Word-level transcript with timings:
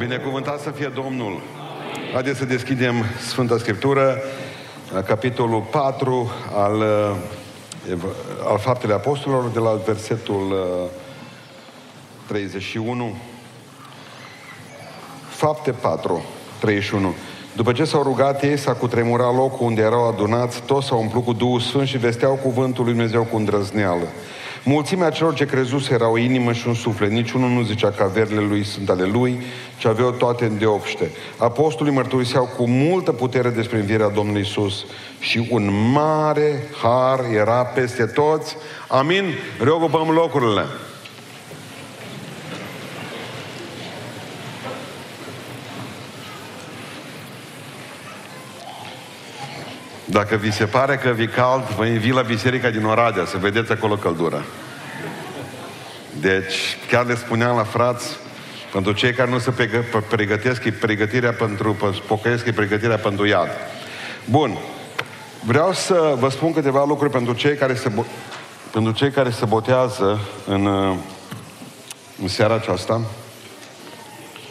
Binecuvântat 0.00 0.60
să 0.60 0.70
fie 0.70 0.92
Domnul! 0.94 1.40
Haideți 2.12 2.38
să 2.38 2.44
deschidem 2.44 2.94
Sfânta 3.26 3.58
Scriptură, 3.58 4.16
capitolul 5.06 5.60
4 5.60 6.30
al, 6.54 6.74
uh, 7.90 7.98
al 8.48 8.58
Faptele 8.58 8.92
Apostolilor, 8.92 9.48
de 9.48 9.58
la 9.58 9.70
versetul 9.86 10.54
31. 12.26 13.04
Uh, 13.04 13.10
Fapte 15.28 15.70
4, 15.70 16.24
31. 16.60 17.14
După 17.56 17.72
ce 17.72 17.84
s-au 17.84 18.02
rugat 18.02 18.42
ei, 18.42 18.56
s-a 18.56 18.72
cutremurat 18.72 19.34
locul 19.34 19.66
unde 19.66 19.82
erau 19.82 20.08
adunați, 20.08 20.62
toți 20.62 20.86
s-au 20.86 21.00
umplut 21.00 21.24
cu 21.24 21.32
Duhul 21.32 21.60
Sfânt 21.60 21.86
și 21.86 21.98
vesteau 21.98 22.34
cuvântul 22.34 22.84
lui 22.84 22.92
Dumnezeu 22.92 23.22
cu 23.22 23.36
îndrăzneală. 23.36 24.06
Mulțimea 24.64 25.10
celor 25.10 25.34
ce 25.34 25.46
crezus 25.46 25.88
era 25.88 26.10
o 26.10 26.18
inimă 26.18 26.52
și 26.52 26.68
un 26.68 26.74
suflet. 26.74 27.10
Niciunul 27.10 27.48
nu 27.48 27.62
zicea 27.62 27.90
că 27.90 28.02
averile 28.02 28.40
lui 28.40 28.64
sunt 28.64 28.88
ale 28.88 29.04
lui, 29.04 29.42
ci 29.78 29.84
aveau 29.84 30.10
toate 30.10 30.44
în 30.44 30.58
deopște. 30.58 31.10
Apostolii 31.36 31.92
mărturiseau 31.92 32.44
cu 32.56 32.68
multă 32.68 33.12
putere 33.12 33.50
despre 33.50 33.78
învierea 33.78 34.08
Domnului 34.08 34.40
Isus 34.40 34.84
și 35.20 35.48
un 35.50 35.90
mare 35.92 36.62
har 36.82 37.20
era 37.34 37.64
peste 37.64 38.06
toți. 38.06 38.56
Amin? 38.88 39.24
Reocupăm 39.62 40.10
locurile. 40.10 40.64
Dacă 50.10 50.36
vi 50.36 50.52
se 50.52 50.64
pare 50.64 50.96
că 50.96 51.10
vi 51.10 51.26
cald, 51.26 51.64
vă 51.64 51.84
invit 51.84 52.12
la 52.12 52.22
biserica 52.22 52.70
din 52.70 52.84
Oradea, 52.84 53.24
să 53.24 53.36
vedeți 53.36 53.72
acolo 53.72 53.94
căldura. 53.94 54.42
Deci, 56.20 56.78
chiar 56.88 57.06
le 57.06 57.14
spuneam 57.14 57.56
la 57.56 57.62
frați, 57.62 58.16
pentru 58.72 58.92
cei 58.92 59.12
care 59.12 59.30
nu 59.30 59.38
se 59.38 59.52
pregătesc, 60.08 60.64
e 60.64 60.70
pregătirea 60.70 61.32
pentru, 61.32 61.76
pocăiesc, 62.06 62.46
e 62.46 62.52
pregătirea 62.52 62.96
pentru 62.96 63.26
iad. 63.26 63.48
Bun. 64.24 64.58
Vreau 65.44 65.72
să 65.72 66.14
vă 66.18 66.28
spun 66.28 66.52
câteva 66.52 66.84
lucruri 66.84 67.12
pentru 67.12 67.32
cei 67.32 67.54
care 67.54 67.74
se, 67.74 67.92
pentru 68.72 68.92
cei 68.92 69.10
care 69.10 69.30
se 69.30 69.44
botează 69.44 70.20
în, 70.46 70.66
în 72.22 72.28
seara 72.28 72.54
aceasta. 72.54 73.00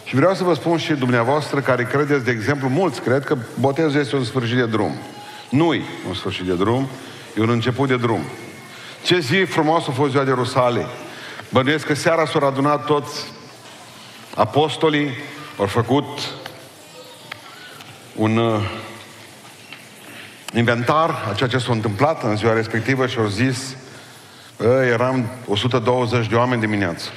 Și 0.04 0.16
vreau 0.16 0.34
să 0.34 0.44
vă 0.44 0.54
spun 0.54 0.78
și 0.78 0.94
dumneavoastră 0.94 1.60
care 1.60 1.84
credeți, 1.84 2.26
de 2.26 2.32
exemplu, 2.32 2.68
mulți 2.68 3.02
cred 3.02 3.24
că 3.24 3.38
botezul 3.60 4.00
este 4.00 4.16
un 4.16 4.24
sfârșit 4.24 4.56
de 4.56 4.66
drum. 4.66 4.92
Nu-i 5.50 5.84
un 6.08 6.14
sfârșit 6.14 6.46
de 6.46 6.54
drum, 6.54 6.88
e 7.38 7.42
un 7.42 7.50
început 7.50 7.88
de 7.88 7.98
drum. 7.98 8.22
Ce 9.04 9.20
zi 9.20 9.36
frumos 9.36 9.88
a 9.88 9.92
fost 9.92 10.12
ziua 10.12 10.24
de 10.24 10.32
Rusalii. 10.32 10.88
Bănuiesc 11.50 11.86
că 11.86 11.94
seara 11.94 12.26
s-au 12.26 12.48
adunat 12.48 12.86
toți 12.86 13.26
apostolii, 14.36 15.10
au 15.58 15.66
făcut 15.66 16.20
un 18.16 18.38
uh, 18.38 18.62
inventar 20.54 21.28
a 21.30 21.34
ceea 21.34 21.50
ce 21.50 21.58
s-a 21.58 21.72
întâmplat 21.72 22.24
în 22.24 22.38
ziua 22.38 22.54
respectivă 22.54 23.08
și 23.08 23.18
au 23.18 23.28
zis 23.28 23.76
eram 24.92 25.30
120 25.48 26.28
de 26.28 26.36
oameni 26.36 26.62
dimineață. 26.62 27.10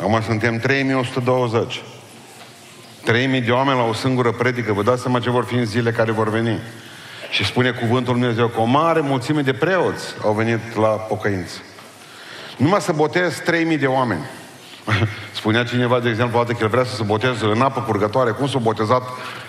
Acum 0.00 0.22
suntem 0.22 0.58
3120. 0.58 1.82
3000 3.04 3.40
de 3.40 3.50
oameni 3.50 3.78
la 3.78 3.84
o 3.84 3.92
singură 3.92 4.32
predică. 4.32 4.72
Vă 4.72 4.82
dați 4.82 5.02
seama 5.02 5.20
ce 5.20 5.30
vor 5.30 5.44
fi 5.44 5.54
în 5.54 5.64
zile 5.64 5.90
care 5.90 6.12
vor 6.12 6.30
veni. 6.30 6.58
Și 7.30 7.44
spune 7.44 7.70
cuvântul 7.70 8.12
Dumnezeu 8.12 8.46
că 8.46 8.60
o 8.60 8.64
mare 8.64 9.00
mulțime 9.00 9.40
de 9.40 9.52
preoți 9.52 10.04
au 10.22 10.32
venit 10.32 10.76
la 10.76 10.88
pocăință. 10.88 11.56
Numai 12.56 12.80
să 12.80 12.92
botez 12.92 13.36
3000 13.44 13.78
de 13.78 13.86
oameni. 13.86 14.24
Spunea 15.32 15.64
cineva, 15.64 16.00
de 16.00 16.08
exemplu, 16.08 16.36
poate 16.36 16.52
că 16.52 16.58
el 16.62 16.68
vrea 16.68 16.84
să 16.84 16.94
se 16.94 17.02
boteze 17.02 17.44
în 17.44 17.60
apă 17.60 17.80
purgătoare. 17.80 18.30
Cum 18.30 18.48
s-au 18.48 18.60
botezat 18.60 19.02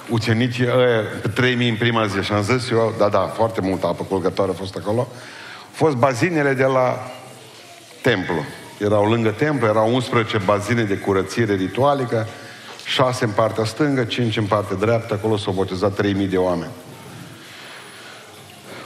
ucenicii 0.09 0.67
ăia 0.77 1.01
3000 1.33 1.69
în 1.69 1.75
prima 1.75 2.05
zi? 2.05 2.21
Și 2.21 2.31
am 2.31 2.41
zis 2.41 2.69
eu, 2.69 2.93
da, 2.97 3.09
da, 3.09 3.19
foarte 3.19 3.61
multă 3.61 3.87
apă 3.87 4.03
purgătoare 4.03 4.51
a 4.51 4.53
fost 4.53 4.75
acolo. 4.75 4.99
Au 4.99 5.71
fost 5.71 5.95
bazinele 5.95 6.53
de 6.53 6.63
la 6.63 7.11
templu. 8.01 8.45
Erau 8.77 9.09
lângă 9.09 9.29
templu, 9.29 9.67
erau 9.67 9.93
11 9.93 10.37
bazine 10.37 10.83
de 10.83 10.97
curățire 10.97 11.53
ritualică, 11.53 12.27
6 12.85 13.25
în 13.25 13.31
partea 13.31 13.63
stângă, 13.63 14.03
5 14.03 14.37
în 14.37 14.45
partea 14.45 14.75
dreaptă, 14.75 15.13
acolo 15.13 15.37
s-au 15.37 15.53
botezat 15.53 15.93
3000 15.93 16.27
de 16.27 16.37
oameni. 16.37 16.71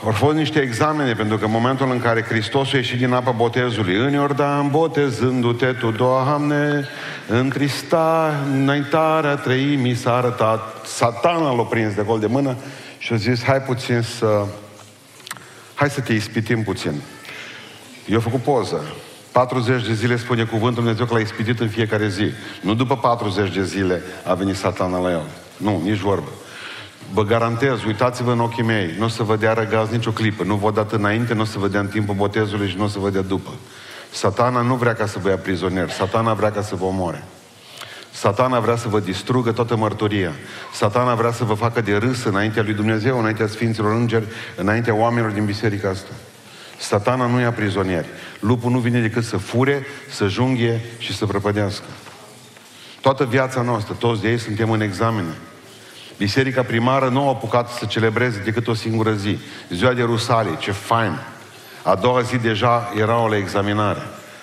Au 0.05 0.11
fost 0.11 0.35
niște 0.35 0.59
examene, 0.59 1.13
pentru 1.13 1.37
că 1.37 1.45
în 1.45 1.51
momentul 1.51 1.91
în 1.91 1.99
care 1.99 2.21
Hristos 2.21 2.73
a 2.73 2.77
ieșit 2.77 2.97
din 2.97 3.13
apa 3.13 3.31
botezului, 3.31 3.95
în 3.95 4.13
Iordan, 4.13 4.69
botezându-te 4.69 5.65
tu, 5.65 5.91
Doamne, 5.91 6.87
întrista, 7.27 8.35
înaintarea 8.51 9.35
treimii 9.35 9.95
s-a 9.95 10.15
arătat. 10.15 10.85
Satana 10.85 11.51
l-a 11.51 11.63
prins 11.63 11.93
de 11.93 12.03
gol 12.05 12.19
de 12.19 12.25
mână 12.25 12.55
și 12.97 13.13
a 13.13 13.15
zis, 13.15 13.43
hai 13.43 13.61
puțin 13.61 14.01
să... 14.01 14.45
Hai 15.73 15.89
să 15.89 16.01
te 16.01 16.13
ispitim 16.13 16.63
puțin. 16.63 17.01
Eu 18.05 18.15
am 18.15 18.21
făcut 18.21 18.41
poză. 18.41 18.81
40 19.31 19.85
de 19.87 19.93
zile 19.93 20.17
spune 20.17 20.43
cuvântul 20.43 20.83
Dumnezeu 20.83 21.05
că 21.05 21.13
l-a 21.13 21.19
ispitit 21.19 21.59
în 21.59 21.67
fiecare 21.67 22.07
zi. 22.07 22.31
Nu 22.61 22.73
după 22.73 22.97
40 22.97 23.53
de 23.53 23.63
zile 23.63 24.01
a 24.23 24.33
venit 24.33 24.55
satana 24.55 24.99
la 24.99 25.11
el. 25.11 25.23
Nu, 25.57 25.81
nici 25.83 25.99
vorbă. 25.99 26.29
Vă 27.13 27.23
garantez, 27.23 27.83
uitați-vă 27.83 28.31
în 28.31 28.39
ochii 28.39 28.63
mei, 28.63 28.95
nu 28.97 29.05
o 29.05 29.07
să 29.07 29.23
vă 29.23 29.35
dea 29.35 29.53
răgaz 29.53 29.89
nicio 29.89 30.11
clipă. 30.11 30.43
Nu 30.43 30.55
vă 30.55 30.71
dat 30.71 30.91
înainte, 30.91 31.33
nu 31.33 31.41
o 31.41 31.45
să 31.45 31.59
vă 31.59 31.67
dea 31.67 31.79
în 31.79 31.87
timpul 31.87 32.15
botezului 32.15 32.69
și 32.69 32.77
nu 32.77 32.83
o 32.83 32.87
să 32.87 32.99
vă 32.99 33.09
dea 33.09 33.21
după. 33.21 33.49
Satana 34.11 34.61
nu 34.61 34.75
vrea 34.75 34.93
ca 34.93 35.05
să 35.05 35.19
vă 35.19 35.29
ia 35.29 35.37
prizonier. 35.37 35.89
Satana 35.89 36.33
vrea 36.33 36.51
ca 36.51 36.61
să 36.61 36.75
vă 36.75 36.85
omoare. 36.85 37.23
Satana 38.11 38.59
vrea 38.59 38.75
să 38.75 38.87
vă 38.87 38.99
distrugă 38.99 39.51
toată 39.51 39.75
mărturia. 39.75 40.31
Satana 40.73 41.15
vrea 41.15 41.31
să 41.31 41.43
vă 41.43 41.53
facă 41.53 41.81
de 41.81 41.95
râs 41.95 42.23
înaintea 42.23 42.63
lui 42.63 42.73
Dumnezeu, 42.73 43.19
înaintea 43.19 43.47
Sfinților 43.47 43.91
Îngeri, 43.91 44.27
înaintea 44.55 44.95
oamenilor 44.95 45.31
din 45.31 45.45
biserica 45.45 45.89
asta. 45.89 46.11
Satana 46.79 47.25
nu 47.25 47.39
ia 47.39 47.51
prizonieri. 47.51 48.07
Lupul 48.39 48.71
nu 48.71 48.79
vine 48.79 48.99
decât 48.99 49.23
să 49.23 49.37
fure, 49.37 49.85
să 50.09 50.27
junghie 50.27 50.81
și 50.97 51.15
să 51.15 51.25
prăpădească. 51.25 51.85
Toată 53.01 53.25
viața 53.25 53.61
noastră, 53.61 53.93
toți 53.99 54.21
de 54.21 54.29
ei 54.29 54.37
suntem 54.37 54.71
în 54.71 54.81
examene. 54.81 55.37
Biserica 56.19 56.63
primară 56.63 57.09
nu 57.09 57.25
a 57.25 57.27
apucat 57.27 57.69
să 57.69 57.85
celebreze 57.85 58.41
decât 58.43 58.67
o 58.67 58.73
singură 58.73 59.13
zi. 59.13 59.37
Ziua 59.69 59.93
de 59.93 60.01
Rusalii, 60.01 60.57
ce 60.57 60.71
fain! 60.71 61.19
A 61.83 61.95
doua 61.95 62.21
zi 62.21 62.37
deja 62.37 62.93
erau 62.97 63.27
la 63.27 63.37
examinare. 63.37 63.99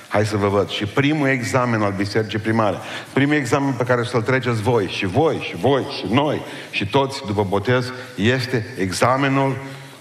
Hai 0.09 0.27
să 0.27 0.37
vă 0.37 0.49
văd. 0.49 0.69
Și 0.69 0.85
primul 0.85 1.29
examen 1.29 1.83
al 1.83 1.93
bisericii 1.97 2.39
primare, 2.39 2.77
primul 3.13 3.35
examen 3.35 3.73
pe 3.73 3.85
care 3.85 4.05
să-l 4.05 4.23
treceți 4.23 4.63
voi, 4.63 4.87
și 4.87 5.07
voi, 5.07 5.39
și 5.49 5.57
voi, 5.57 5.83
și 5.99 6.07
noi, 6.11 6.41
și 6.71 6.87
toți 6.87 7.23
după 7.27 7.47
botez, 7.49 7.93
este 8.15 8.75
examenul 8.79 9.57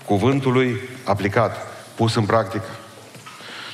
cuvântului 0.06 0.80
aplicat, 1.04 1.68
pus 1.96 2.16
în 2.16 2.26
practică. 2.26 2.70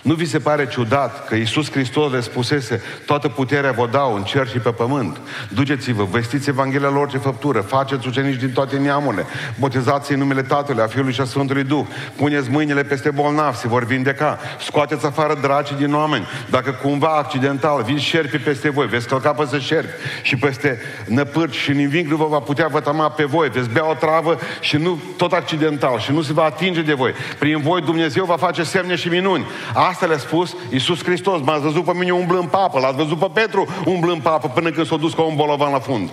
Nu 0.02 0.14
vi 0.14 0.26
se 0.26 0.40
pare 0.40 0.68
ciudat 0.68 1.28
că 1.28 1.36
Iisus 1.36 1.72
Hristos 1.72 2.12
le 2.12 2.20
spusese 2.20 2.82
toată 3.06 3.28
puterea 3.28 3.72
vă 3.72 3.88
dau 3.92 4.16
în 4.16 4.24
cer 4.24 4.48
și 4.48 4.58
pe 4.58 4.70
pământ. 4.70 5.20
Duceți-vă, 5.50 6.04
vestiți 6.04 6.50
Evanghelia 6.50 6.90
lor 6.90 7.10
ce 7.10 7.18
făptură, 7.18 7.60
faceți 7.60 8.08
ucenici 8.08 8.40
din 8.40 8.52
toate 8.52 8.78
neamurile, 8.78 9.26
botezați 9.60 10.12
în 10.12 10.20
numele 10.20 10.42
Tatălui, 10.42 10.84
a 10.84 10.88
Fiului 10.88 11.14
și 11.14 11.22
a 11.22 11.26
Sfântului 11.26 11.64
Duh, 11.64 11.86
puneți 12.16 12.50
mâinile 12.50 12.84
peste 12.84 13.10
bolnavi, 13.10 13.58
se 13.58 13.68
vor 13.68 13.86
vindeca, 13.86 14.40
scoateți 14.60 15.06
afară 15.06 15.38
dracii 15.42 15.76
din 15.76 15.94
oameni. 15.94 16.28
Dacă 16.50 16.72
cumva 16.72 17.08
accidental 17.08 17.84
vin 17.84 17.98
șerpi 17.98 18.38
peste 18.38 18.70
voi, 18.70 18.88
veți 18.88 19.08
călca 19.08 19.32
peste 19.32 19.60
șerpi 19.60 19.92
și 20.22 20.36
peste 20.36 20.80
năpârci 21.06 21.56
și 21.56 21.72
nimic 21.72 22.08
nu 22.08 22.16
vă 22.16 22.26
va 22.26 22.40
putea 22.40 22.68
vătama 22.68 23.10
pe 23.10 23.24
voi, 23.24 23.50
veți 23.50 23.70
bea 23.70 23.90
o 23.90 23.94
travă 23.94 24.38
și 24.60 24.78
nu 24.78 25.02
tot 25.18 25.32
accidental 25.32 26.00
și 26.00 26.12
nu 26.12 26.22
se 26.22 26.34
va 26.34 26.44
atinge 26.44 26.82
de 26.82 26.94
voi. 26.94 27.14
Prin 27.40 27.62
voi 27.62 27.82
Dumnezeu 27.82 28.26
va 28.26 28.38
face 28.38 28.64
semne 28.64 28.96
și 28.96 29.08
minuni. 29.08 29.46
Asta 29.92 30.06
le-a 30.06 30.18
spus 30.18 30.56
Iisus 30.70 31.04
Hristos. 31.04 31.42
M-ați 31.42 31.62
văzut 31.62 31.84
pe 31.84 31.94
mine 31.94 32.12
umblând 32.12 32.48
pe 32.48 32.58
apă. 32.58 32.80
L-ați 32.80 32.96
văzut 32.96 33.20
pe 33.20 33.30
Petru 33.34 33.68
umblând 33.86 34.22
pe 34.22 34.28
apă 34.30 34.48
până 34.48 34.70
când 34.70 34.88
s-a 34.88 34.96
dus 34.96 35.14
ca 35.14 35.22
un 35.22 35.36
bolovan 35.36 35.72
la 35.72 35.80
fund. 35.80 36.10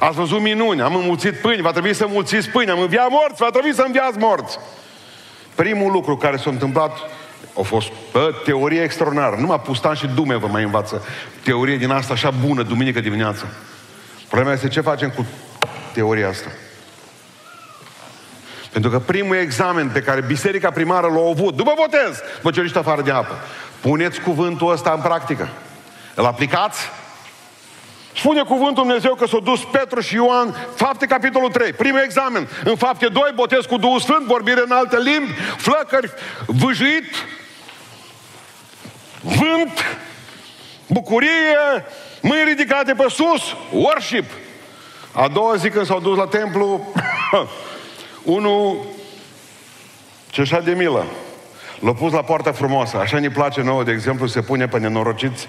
Ați 0.00 0.16
văzut 0.16 0.40
minuni, 0.40 0.80
am 0.80 0.94
înmulțit 0.94 1.34
pâini, 1.40 1.62
va 1.62 1.70
trebui 1.70 1.94
să 1.94 2.06
mulțiți 2.08 2.48
pâini, 2.48 2.70
am 2.70 2.80
înviat 2.80 3.10
morți, 3.10 3.42
va 3.42 3.50
trebui 3.50 3.74
să 3.74 3.82
înviați 3.86 4.18
morți. 4.18 4.58
Primul 5.54 5.92
lucru 5.92 6.16
care 6.16 6.36
s-a 6.36 6.50
întâmplat 6.50 6.98
a 7.58 7.62
fost 7.62 7.88
bă, 8.12 8.34
teorie 8.44 8.82
extraordinară. 8.82 9.36
Numai 9.38 9.60
Pustan 9.60 9.94
și 9.94 10.06
Dume 10.06 10.36
vă 10.36 10.46
mai 10.46 10.62
învață 10.62 11.04
teorie 11.44 11.76
din 11.76 11.90
asta 11.90 12.12
așa 12.12 12.30
bună, 12.46 12.62
duminică 12.62 13.00
dimineața. 13.00 13.46
Problema 14.28 14.52
este 14.52 14.68
ce 14.68 14.80
facem 14.80 15.10
cu 15.10 15.26
teoria 15.92 16.28
asta. 16.28 16.48
Pentru 18.72 18.90
că 18.90 18.98
primul 18.98 19.36
examen 19.36 19.88
pe 19.88 20.00
care 20.00 20.20
biserica 20.20 20.70
primară 20.70 21.06
l-a 21.06 21.28
avut, 21.30 21.54
după 21.54 21.72
botez, 21.76 22.20
vă 22.42 22.50
ceriți 22.50 22.78
afară 22.78 23.02
de 23.02 23.10
apă. 23.10 23.34
Puneți 23.80 24.20
cuvântul 24.20 24.72
ăsta 24.72 24.92
în 24.92 25.00
practică. 25.00 25.48
Îl 26.14 26.24
aplicați? 26.24 26.80
Spune 28.16 28.42
cuvântul 28.42 28.84
Dumnezeu 28.84 29.14
că 29.14 29.26
s-au 29.26 29.40
dus 29.40 29.64
Petru 29.64 30.00
și 30.00 30.14
Ioan, 30.14 30.56
fapte 30.74 31.06
capitolul 31.06 31.50
3, 31.50 31.72
primul 31.72 32.00
examen. 32.04 32.48
În 32.64 32.76
fapte 32.76 33.08
2, 33.08 33.30
botez 33.34 33.64
cu 33.64 33.76
Duhul 33.76 34.00
Sfânt, 34.00 34.26
vorbire 34.26 34.62
în 34.64 34.70
alte 34.70 34.98
limbi, 34.98 35.32
flăcări, 35.56 36.10
vâjuit, 36.46 37.14
vânt, 39.20 39.98
bucurie, 40.86 41.84
Mâini 42.22 42.48
ridicate 42.48 42.94
pe 42.94 43.06
sus, 43.08 43.42
worship. 43.72 44.24
A 45.12 45.28
doua 45.28 45.56
zi 45.56 45.70
când 45.70 45.86
s-au 45.86 46.00
dus 46.00 46.16
la 46.16 46.26
templu, 46.26 46.92
unul 48.24 48.76
ce 50.30 50.40
așa 50.40 50.60
de 50.60 50.72
milă. 50.72 51.06
L-a 51.80 51.92
pus 51.92 52.12
la 52.12 52.22
poarta 52.22 52.52
frumoasă. 52.52 52.96
Așa 52.96 53.18
ne 53.18 53.30
place 53.30 53.62
nouă, 53.62 53.82
de 53.84 53.92
exemplu, 53.92 54.26
se 54.26 54.40
pune 54.40 54.68
pe 54.68 54.78
nenorociți 54.78 55.48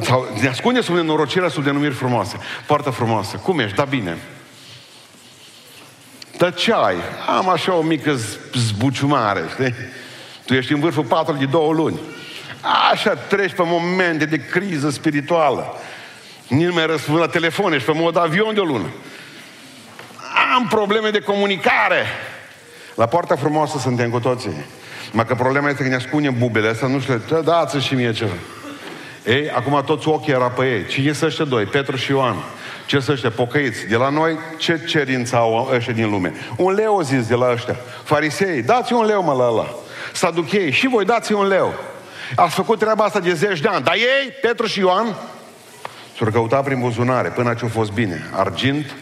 sau 0.00 0.26
ne 0.40 0.48
ascunde 0.48 0.80
sub 0.80 0.94
nenorocirea 0.94 1.48
sub 1.48 1.64
denumiri 1.64 1.94
frumoase. 1.94 2.38
Poarta 2.66 2.90
frumoasă. 2.90 3.36
Cum 3.36 3.58
ești? 3.58 3.76
Da 3.76 3.84
bine. 3.84 4.18
Tăceai. 6.36 6.96
Am 7.36 7.48
așa 7.48 7.74
o 7.74 7.82
mică 7.82 8.18
zbuciumare, 8.54 9.42
știi? 9.52 9.74
Tu 10.46 10.54
ești 10.54 10.72
în 10.72 10.80
vârful 10.80 11.04
patului 11.04 11.40
de 11.40 11.46
două 11.46 11.72
luni. 11.72 12.00
Așa 12.92 13.14
treci 13.14 13.52
pe 13.52 13.62
momente 13.64 14.24
de 14.24 14.36
criză 14.36 14.90
spirituală. 14.90 15.76
Nici 16.48 16.66
nu 16.66 16.72
mai 16.72 16.86
răspund 16.86 17.18
la 17.18 17.26
telefon, 17.26 17.72
ești 17.72 17.90
pe 17.90 17.98
mod 17.98 18.16
avion 18.16 18.54
de 18.54 18.60
o 18.60 18.64
lună. 18.64 18.86
Am 20.54 20.66
probleme 20.68 21.10
de 21.10 21.20
comunicare. 21.20 22.06
La 22.94 23.06
poarta 23.06 23.36
frumoasă 23.36 23.78
suntem 23.78 24.10
cu 24.10 24.20
toții. 24.20 24.64
Mă 25.12 25.24
că 25.24 25.34
problema 25.34 25.68
este 25.68 25.82
că 25.82 25.88
ne 25.88 25.94
ascundem 25.94 26.34
bubele 26.38 26.68
astea, 26.68 26.88
nu 26.88 27.00
știu, 27.00 27.22
dați 27.44 27.78
și 27.78 27.94
mie 27.94 28.12
ceva. 28.12 28.32
Ei, 29.24 29.50
acum 29.50 29.82
toți 29.86 30.08
ochii 30.08 30.32
era 30.32 30.48
pe 30.48 30.64
ei. 30.64 30.86
Cine 30.86 31.12
sunt 31.12 31.28
ăștia 31.28 31.44
doi? 31.44 31.64
Petru 31.64 31.96
și 31.96 32.10
Ioan. 32.10 32.36
Ce 32.86 32.98
sunt 32.98 33.08
ăștia? 33.08 33.30
Pocăiți. 33.30 33.86
De 33.86 33.96
la 33.96 34.08
noi, 34.08 34.38
ce 34.58 34.84
cerință 34.88 35.36
au 35.36 35.70
ăștia 35.72 35.92
din 35.92 36.10
lume? 36.10 36.32
Un 36.56 36.72
leu 36.72 37.00
zis 37.00 37.26
de 37.26 37.34
la 37.34 37.50
ăștia. 37.52 37.76
Farisei, 38.04 38.62
dați 38.62 38.92
un 38.92 39.04
leu 39.04 39.22
mă 39.22 39.32
la 39.32 39.44
ăla. 39.44 39.74
Saduchei, 40.12 40.70
și 40.70 40.88
voi 40.88 41.04
dați 41.04 41.32
un 41.32 41.46
leu. 41.46 41.74
Ați 42.36 42.54
făcut 42.54 42.78
treaba 42.78 43.04
asta 43.04 43.20
de 43.20 43.34
zeci 43.34 43.60
de 43.60 43.68
ani. 43.68 43.84
Dar 43.84 43.94
ei, 43.94 44.30
Petru 44.42 44.66
și 44.66 44.78
Ioan, 44.78 45.16
s-au 46.18 46.30
căutat 46.32 46.64
prin 46.64 46.80
buzunare 46.80 47.28
până 47.28 47.54
ce 47.54 47.64
a 47.64 47.68
fost 47.68 47.92
bine. 47.92 48.30
Argint 48.32 48.94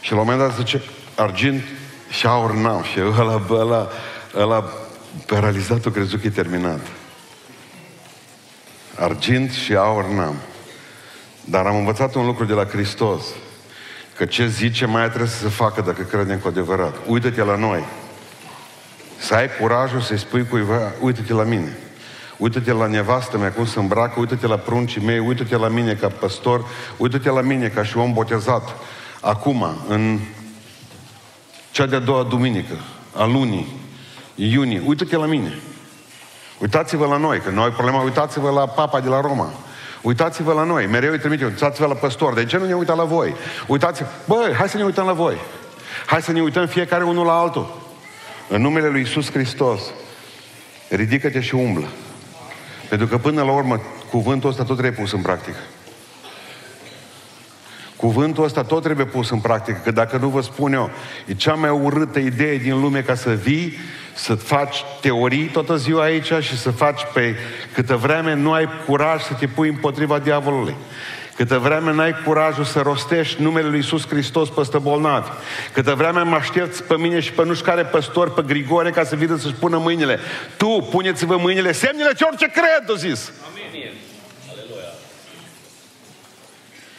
și 0.00 0.12
la 0.12 0.18
un 0.18 0.24
moment 0.24 0.48
dat 0.48 0.56
zice, 0.56 0.82
argint 1.14 1.62
și 2.10 2.26
aur 2.26 2.52
n-am. 2.54 2.82
Și 2.82 3.00
ăla, 3.18 3.42
ăla, 3.50 3.88
ăla 4.36 4.72
paralizatul 5.26 5.92
crezut 5.92 6.20
că 6.20 6.26
e 6.26 6.30
terminat. 6.30 6.80
Argint 8.94 9.50
și 9.50 9.74
aur 9.74 10.04
n-am. 10.04 10.36
Dar 11.44 11.66
am 11.66 11.76
învățat 11.76 12.14
un 12.14 12.26
lucru 12.26 12.44
de 12.44 12.52
la 12.52 12.64
Hristos. 12.64 13.22
Că 14.16 14.24
ce 14.24 14.46
zice 14.46 14.86
mai 14.86 15.08
trebuie 15.08 15.28
să 15.28 15.38
se 15.38 15.48
facă 15.48 15.80
dacă 15.80 16.02
credem 16.02 16.38
cu 16.38 16.48
adevărat. 16.48 16.94
Uită-te 17.06 17.42
la 17.42 17.56
noi. 17.56 17.84
Să 19.18 19.34
ai 19.34 19.48
curajul 19.60 20.00
să-i 20.00 20.18
spui 20.18 20.46
cuiva, 20.46 20.92
uită-te 21.00 21.32
la 21.32 21.42
mine. 21.42 21.78
Uită-te 22.36 22.72
la 22.72 22.86
nevastă 22.86 23.38
mea 23.38 23.52
cum 23.52 23.66
se 23.66 23.78
îmbracă, 23.78 24.20
uită-te 24.20 24.46
la 24.46 24.56
pruncii 24.56 25.04
mei, 25.04 25.18
uită-te 25.18 25.56
la 25.56 25.68
mine 25.68 25.94
ca 25.94 26.08
păstor, 26.08 26.66
uită-te 26.96 27.30
la 27.30 27.40
mine 27.40 27.68
ca 27.68 27.82
și 27.82 27.96
om 27.96 28.12
botezat. 28.12 28.76
Acum, 29.20 29.66
în 29.88 30.18
cea 31.70 31.86
de-a 31.86 31.98
doua 31.98 32.22
duminică 32.22 32.74
a 33.16 33.24
lunii, 33.24 33.66
iunie, 34.34 34.82
uită-te 34.84 35.16
la 35.16 35.26
mine. 35.26 35.58
Uitați-vă 36.58 37.06
la 37.06 37.16
noi, 37.16 37.40
că 37.40 37.50
noi 37.50 37.70
problema, 37.70 38.02
uitați-vă 38.02 38.50
la 38.50 38.66
papa 38.66 39.00
de 39.00 39.08
la 39.08 39.20
Roma. 39.20 39.52
Uitați-vă 40.02 40.52
la 40.52 40.64
noi, 40.64 40.86
mereu 40.86 41.12
îi 41.12 41.18
trimite, 41.18 41.44
uitați-vă 41.44 41.86
la 41.86 41.94
păstor. 41.94 42.34
De 42.34 42.44
ce 42.44 42.56
nu 42.56 42.66
ne 42.66 42.74
uităm 42.74 42.96
la 42.96 43.04
voi? 43.04 43.34
Uitați, 43.66 44.04
bă, 44.26 44.52
hai 44.56 44.68
să 44.68 44.76
ne 44.76 44.84
uităm 44.84 45.06
la 45.06 45.12
voi. 45.12 45.36
Hai 46.06 46.22
să 46.22 46.32
ne 46.32 46.42
uităm 46.42 46.66
fiecare 46.66 47.04
unul 47.04 47.26
la 47.26 47.38
altul. 47.38 47.78
În 48.48 48.60
numele 48.60 48.88
Lui 48.88 49.00
Isus 49.00 49.30
Hristos, 49.30 49.80
ridică-te 50.88 51.40
și 51.40 51.54
umblă. 51.54 51.86
Pentru 52.88 53.06
că 53.06 53.18
până 53.18 53.42
la 53.42 53.52
urmă, 53.52 53.80
cuvântul 54.10 54.50
ăsta 54.50 54.64
tot 54.64 54.76
trebuie 54.76 55.00
pus 55.00 55.12
în 55.12 55.20
practică. 55.20 55.58
Cuvântul 58.00 58.44
ăsta 58.44 58.62
tot 58.62 58.82
trebuie 58.82 59.06
pus 59.06 59.30
în 59.30 59.38
practică, 59.38 59.80
că 59.84 59.90
dacă 59.90 60.16
nu 60.16 60.28
vă 60.28 60.40
spun 60.40 60.72
eu, 60.72 60.90
e 61.26 61.34
cea 61.34 61.54
mai 61.54 61.70
urâtă 61.70 62.18
idee 62.18 62.56
din 62.56 62.80
lume 62.80 63.00
ca 63.00 63.14
să 63.14 63.30
vii, 63.30 63.78
să 64.14 64.34
faci 64.34 64.84
teorii 65.00 65.44
toată 65.44 65.76
ziua 65.76 66.02
aici 66.02 66.32
și 66.40 66.58
să 66.58 66.70
faci 66.70 67.00
pe 67.14 67.36
câtă 67.74 67.96
vreme 67.96 68.34
nu 68.34 68.52
ai 68.52 68.68
curaj 68.86 69.22
să 69.22 69.32
te 69.32 69.46
pui 69.46 69.68
împotriva 69.68 70.18
diavolului. 70.18 70.74
Câtă 71.36 71.58
vreme 71.58 71.92
n-ai 71.92 72.14
curajul 72.24 72.64
să 72.64 72.80
rostești 72.80 73.42
numele 73.42 73.68
Lui 73.68 73.76
Iisus 73.76 74.06
Hristos 74.08 74.48
peste 74.48 74.78
bolnavi. 74.78 75.28
Câtă 75.72 75.94
vreme 75.94 76.20
mă 76.22 76.34
aștepți 76.34 76.82
pe 76.82 76.96
mine 76.96 77.20
și 77.20 77.32
pe 77.32 77.44
nu 77.44 77.54
care 77.64 77.82
păstor, 77.82 78.32
pe 78.32 78.42
Grigore, 78.46 78.90
ca 78.90 79.04
să 79.04 79.16
vină 79.16 79.36
să-și 79.36 79.54
pună 79.54 79.78
mâinile. 79.78 80.18
Tu, 80.56 80.88
puneți-vă 80.90 81.36
mâinile, 81.36 81.72
semnele 81.72 82.12
ce 82.12 82.24
orice 82.24 82.46
cred, 82.46 82.90
a 82.90 82.98
zis. 82.98 83.32
Amin. 83.48 83.49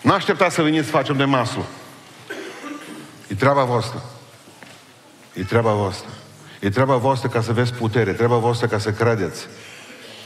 Nu 0.02 0.12
așteptați 0.12 0.56
să 0.56 0.62
veniți 0.62 0.86
să 0.86 0.92
facem 0.92 1.18
de 1.18 1.24
masă. 1.24 1.58
E 3.28 3.36
treaba 3.36 3.64
voastră. 3.64 4.02
E 5.34 5.44
treaba 5.44 5.74
voastră. 5.74 6.10
E 6.60 6.70
treaba 6.70 6.96
voastră 6.96 7.30
ca 7.30 7.42
să 7.42 7.54
vezi 7.54 7.74
putere, 7.74 8.10
e 8.10 8.14
treaba 8.14 8.38
voastră 8.38 8.68
ca 8.68 8.78
să 8.78 8.92
credeți. 8.92 9.48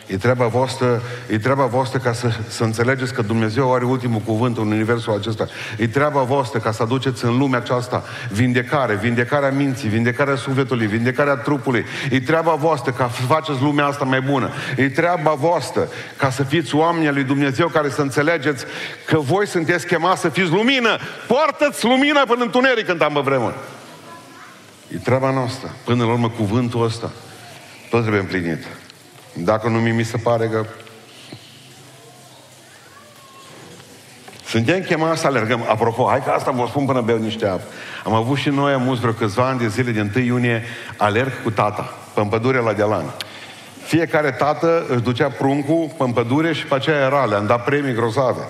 E 0.07 0.17
treaba 0.17 0.45
voastră, 0.47 1.01
e 1.29 1.37
treaba 1.37 1.65
voastră 1.65 1.99
ca 1.99 2.13
să, 2.13 2.29
să 2.47 2.63
înțelegeți 2.63 3.13
că 3.13 3.21
Dumnezeu 3.21 3.73
are 3.73 3.85
ultimul 3.85 4.19
cuvânt 4.19 4.57
în 4.57 4.71
universul 4.71 5.13
acesta. 5.13 5.47
E 5.77 5.87
treaba 5.87 6.21
voastră 6.21 6.59
ca 6.59 6.71
să 6.71 6.83
aduceți 6.83 7.25
în 7.25 7.37
lumea 7.37 7.59
aceasta 7.59 8.03
vindecare, 8.31 8.95
vindecarea 8.95 9.51
minții, 9.51 9.89
vindecarea 9.89 10.35
sufletului, 10.35 10.85
vindecarea 10.85 11.35
trupului. 11.35 11.85
E 12.11 12.19
treaba 12.19 12.53
voastră 12.53 12.91
ca 12.91 13.09
să 13.15 13.21
faceți 13.21 13.61
lumea 13.61 13.85
asta 13.85 14.05
mai 14.05 14.21
bună. 14.21 14.49
E 14.77 14.89
treaba 14.89 15.31
voastră 15.31 15.87
ca 16.17 16.29
să 16.29 16.43
fiți 16.43 16.75
oameni 16.75 17.13
lui 17.13 17.23
Dumnezeu 17.23 17.67
care 17.67 17.89
să 17.89 18.01
înțelegeți 18.01 18.65
că 19.05 19.17
voi 19.17 19.47
sunteți 19.47 19.85
chemați 19.85 20.21
să 20.21 20.29
fiți 20.29 20.51
lumină. 20.51 20.97
Poartă-ți 21.27 21.85
lumina 21.85 22.23
până 22.27 22.43
întuneric 22.43 22.85
când 22.85 23.01
am 23.01 23.21
vremuri. 23.23 23.55
E 24.93 24.97
treaba 24.97 25.31
noastră. 25.31 25.75
Până 25.83 26.03
la 26.03 26.11
urmă, 26.11 26.29
cuvântul 26.29 26.83
ăsta 26.83 27.11
tot 27.89 28.01
trebuie 28.01 28.21
împlinit. 28.21 28.65
Dacă 29.37 29.67
nu 29.67 29.79
mi 29.79 30.03
se 30.03 30.17
pare 30.17 30.47
că 30.47 30.65
Suntem 34.55 34.81
chemați 34.81 35.21
să 35.21 35.27
alergăm. 35.27 35.65
Apropo, 35.69 36.07
hai 36.09 36.23
că 36.23 36.29
asta 36.29 36.51
vă 36.51 36.65
spun 36.67 36.85
până 36.85 37.01
beau 37.01 37.17
niște 37.17 37.47
apă. 37.47 37.63
Am 38.03 38.13
avut 38.13 38.37
și 38.37 38.49
noi, 38.49 38.73
am 38.73 38.97
vreo 38.99 39.11
câțiva 39.11 39.47
ani 39.47 39.59
de 39.59 39.67
zile, 39.67 39.91
de 39.91 40.11
1 40.15 40.25
iunie, 40.25 40.63
alerg 40.97 41.31
cu 41.43 41.51
tata, 41.51 41.93
pe 42.13 42.27
pădure 42.29 42.59
la 42.59 42.73
Dealan. 42.73 43.13
Fiecare 43.83 44.31
tată 44.31 44.85
își 44.89 45.01
ducea 45.01 45.27
pruncul 45.27 45.89
pe 45.97 46.11
pădure 46.13 46.53
și 46.53 46.65
pe 46.65 46.75
aceea 46.75 47.05
era, 47.05 47.25
le-am 47.25 47.45
dat 47.45 47.63
premii 47.63 47.93
grozave. 47.93 48.41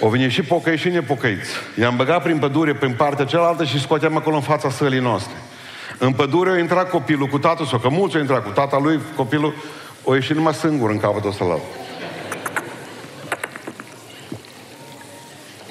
O 0.00 0.08
vine 0.08 0.28
și 0.28 0.42
pocăi 0.42 0.76
și 0.76 0.88
nepocăiți. 0.88 1.50
I-am 1.80 1.96
băgat 1.96 2.22
prin 2.22 2.38
pădure, 2.38 2.74
prin 2.74 2.92
partea 2.92 3.24
cealaltă 3.24 3.64
și 3.64 3.80
scoateam 3.80 4.16
acolo 4.16 4.36
în 4.36 4.42
fața 4.42 4.70
sălii 4.70 5.00
noastre. 5.00 5.34
În 6.02 6.12
pădure 6.12 6.50
a 6.50 6.58
intrat 6.58 6.90
copilul 6.90 7.26
cu 7.26 7.38
tatăl 7.38 7.66
sau 7.66 7.78
că 7.78 7.88
mulți 7.88 8.14
au 8.14 8.20
intrat 8.20 8.44
cu 8.44 8.50
tata 8.50 8.78
lui, 8.78 9.00
copilul 9.16 9.54
o 10.04 10.14
ieșit 10.14 10.36
numai 10.36 10.54
singur 10.54 10.90
în 10.90 11.00
capătul 11.00 11.30
ăsta 11.30 11.44
la 11.44 11.58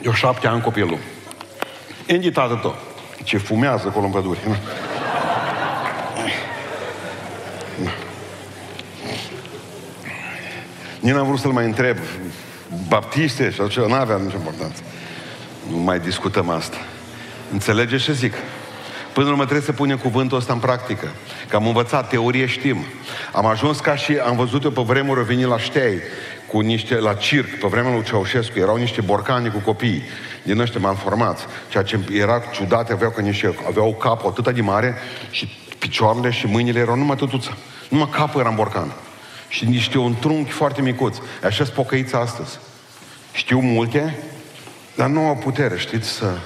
Eu 0.01 0.13
șapte 0.13 0.47
ani 0.47 0.61
copilul. 0.61 0.97
Indi 2.07 2.31
tată 2.31 2.59
tot. 2.61 2.75
Ce 3.23 3.37
fumează 3.37 3.87
acolo 3.87 4.05
în 4.05 4.11
pădure. 4.11 4.39
Nici 10.99 11.13
n-am 11.13 11.27
vrut 11.27 11.39
să-l 11.39 11.51
mai 11.51 11.65
întreb. 11.65 11.97
Baptiste 12.87 13.51
și 13.51 13.61
așa, 13.61 13.85
n-avea 13.87 14.17
nicio 14.17 14.37
importanță. 14.37 14.81
Nu 15.69 15.77
mai 15.77 15.99
discutăm 15.99 16.49
asta. 16.49 16.77
Înțelegeți 17.51 18.03
ce 18.03 18.13
zic? 18.13 18.33
Până 19.19 19.31
la 19.31 19.37
urmă 19.37 19.49
trebuie 19.49 19.69
să 19.69 19.81
punem 19.81 19.97
cuvântul 19.97 20.37
ăsta 20.37 20.53
în 20.53 20.59
practică. 20.59 21.07
Că 21.47 21.55
am 21.55 21.67
învățat, 21.67 22.09
teorie 22.09 22.45
știm. 22.45 22.77
Am 23.33 23.45
ajuns 23.45 23.79
ca 23.79 23.95
și, 23.95 24.17
am 24.17 24.35
văzut 24.35 24.63
eu 24.63 24.71
pe 24.71 24.81
vremuri, 24.81 25.23
venit 25.23 25.45
la 25.45 25.57
ștei, 25.57 25.99
cu 26.47 26.59
niște, 26.59 26.95
la 26.95 27.13
circ, 27.13 27.59
pe 27.59 27.67
vremea 27.67 27.91
lui 27.91 28.03
Ceaușescu, 28.03 28.59
erau 28.59 28.75
niște 28.75 29.01
borcani 29.01 29.51
cu 29.51 29.57
copii, 29.57 30.03
din 30.43 30.59
ăștia 30.59 30.79
malformați, 30.79 31.45
ceea 31.69 31.83
ce 31.83 31.99
era 32.13 32.41
ciudat, 32.53 32.89
aveau, 32.89 33.11
că 33.11 33.21
niște, 33.21 33.55
aveau 33.67 33.93
capul 33.93 34.29
atât 34.29 34.53
de 34.53 34.61
mare 34.61 34.95
și 35.29 35.49
picioarele 35.79 36.31
și 36.31 36.47
mâinile 36.47 36.79
erau 36.79 36.95
numai 36.95 37.15
tătuță. 37.15 37.57
Numai 37.89 38.09
capul 38.11 38.39
era 38.39 38.49
în 38.49 38.55
borcan. 38.55 38.91
Și 39.47 39.65
niște 39.65 39.97
un 39.97 40.15
trunchi 40.19 40.51
foarte 40.51 40.81
micuț. 40.81 41.17
Așa 41.43 41.63
sunt 41.63 41.75
pocăiți 41.75 42.15
astăzi. 42.15 42.59
Știu 43.31 43.59
multe, 43.59 44.17
dar 44.95 45.07
nu 45.07 45.27
au 45.27 45.35
putere, 45.35 45.77
știți, 45.77 46.09
să 46.09 46.37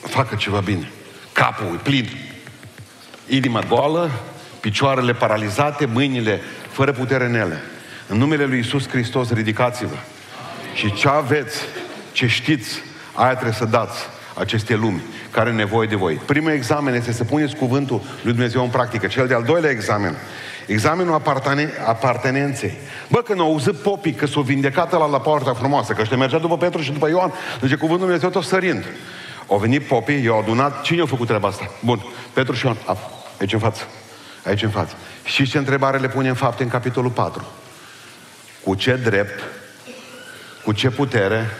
facă 0.00 0.34
ceva 0.34 0.60
bine. 0.60 0.90
Capul 1.36 1.74
e 1.74 1.80
plin. 1.82 2.08
Inima 3.28 3.60
goală, 3.68 4.10
picioarele 4.60 5.12
paralizate, 5.12 5.86
mâinile 5.86 6.40
fără 6.70 6.92
putere 6.92 7.24
în 7.24 7.34
ele. 7.34 7.62
În 8.08 8.18
numele 8.18 8.44
Lui 8.44 8.58
Isus 8.58 8.88
Hristos, 8.88 9.32
ridicați-vă. 9.32 9.96
Și 10.74 10.92
ce 10.92 11.08
aveți, 11.08 11.60
ce 12.12 12.26
știți, 12.26 12.82
aia 13.12 13.32
trebuie 13.32 13.52
să 13.52 13.64
dați 13.64 13.98
aceste 14.34 14.74
lumi 14.74 15.02
care 15.30 15.48
are 15.48 15.56
nevoie 15.56 15.88
de 15.88 15.96
voi. 15.96 16.14
Primul 16.14 16.50
examen 16.50 16.94
este 16.94 17.12
să 17.12 17.24
puneți 17.24 17.56
cuvântul 17.56 18.02
lui 18.22 18.32
Dumnezeu 18.32 18.62
în 18.62 18.70
practică. 18.70 19.06
Cel 19.06 19.26
de-al 19.26 19.42
doilea 19.42 19.70
examen 19.70 20.16
Examenul 20.66 21.14
apartene- 21.14 21.72
apartenenței. 21.86 22.78
Bă, 23.08 23.22
când 23.22 23.40
au 23.40 23.46
auzit 23.46 23.74
popii 23.74 24.12
că 24.12 24.26
s-o 24.26 24.40
vindecată 24.40 24.96
la 24.96 25.06
la 25.06 25.20
poarta 25.20 25.54
frumoasă, 25.54 25.92
că 25.92 26.00
ăștia 26.00 26.16
mergea 26.16 26.38
după 26.38 26.56
Petru 26.56 26.82
și 26.82 26.92
după 26.92 27.08
Ioan, 27.08 27.32
zice 27.60 27.74
cuvântul 27.74 28.06
Dumnezeu 28.06 28.28
tot 28.28 28.44
sărind. 28.44 28.84
Au 29.48 29.58
venit 29.58 29.86
popii, 29.86 30.24
i-au 30.24 30.38
adunat, 30.38 30.82
cine 30.82 31.02
a 31.02 31.06
făcut 31.06 31.26
treaba 31.26 31.48
asta? 31.48 31.70
Bun, 31.84 32.04
Petru 32.32 32.54
și 32.54 32.64
Ioan, 32.64 32.76
a, 32.86 32.96
aici 33.40 33.52
în 33.52 33.58
față, 33.58 33.82
aici 34.44 34.62
în 34.62 34.70
față. 34.70 34.94
Și 35.24 35.48
ce 35.48 35.58
întrebare 35.58 35.98
le 35.98 36.08
pune 36.08 36.28
în 36.28 36.34
fapte 36.34 36.62
în 36.62 36.68
capitolul 36.68 37.10
4? 37.10 37.46
Cu 38.64 38.74
ce 38.74 38.96
drept, 38.96 39.44
cu 40.64 40.72
ce 40.72 40.90
putere 40.90 41.50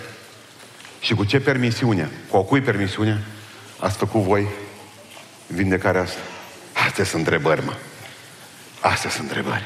și 1.00 1.14
cu 1.14 1.24
ce 1.24 1.40
permisiune, 1.40 2.10
cu 2.30 2.36
a 2.36 2.42
cui 2.42 2.60
permisiune 2.60 3.24
ați 3.78 3.96
făcut 3.96 4.20
voi 4.20 4.46
vindecarea 5.46 6.00
asta? 6.00 6.20
Astea 6.86 7.04
sunt 7.04 7.22
întrebări, 7.22 7.64
mă. 7.64 7.72
Astea 8.80 9.10
sunt 9.10 9.22
întrebări. 9.22 9.64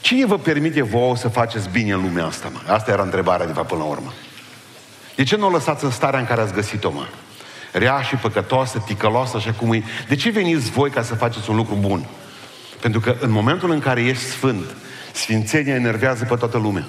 Cine 0.00 0.26
vă 0.26 0.38
permite 0.38 0.82
vouă 0.82 1.16
să 1.16 1.28
faceți 1.28 1.68
bine 1.68 1.92
în 1.92 2.00
lumea 2.00 2.26
asta, 2.26 2.48
mă? 2.52 2.72
Asta 2.72 2.90
era 2.90 3.02
întrebarea, 3.02 3.46
de 3.46 3.52
fapt, 3.52 3.68
până 3.68 3.80
la 3.80 3.88
urmă. 3.88 4.12
De 5.18 5.24
ce 5.24 5.36
nu 5.36 5.46
o 5.46 5.50
lăsați 5.50 5.84
în 5.84 5.90
starea 5.90 6.18
în 6.18 6.26
care 6.26 6.40
ați 6.40 6.52
găsit-o, 6.52 6.90
mă? 6.90 7.06
Rea 7.72 8.00
și 8.00 8.14
păcătoasă, 8.16 8.82
ticăloasă, 8.86 9.36
așa 9.36 9.52
cum 9.52 9.72
e. 9.72 9.82
De 10.08 10.14
ce 10.14 10.30
veniți 10.30 10.70
voi 10.70 10.90
ca 10.90 11.02
să 11.02 11.14
faceți 11.14 11.50
un 11.50 11.56
lucru 11.56 11.76
bun? 11.80 12.04
Pentru 12.80 13.00
că 13.00 13.16
în 13.20 13.30
momentul 13.30 13.70
în 13.70 13.80
care 13.80 14.02
ești 14.02 14.24
sfânt, 14.24 14.64
sfințenia 15.12 15.74
enervează 15.74 16.24
pe 16.24 16.34
toată 16.34 16.58
lumea. 16.58 16.84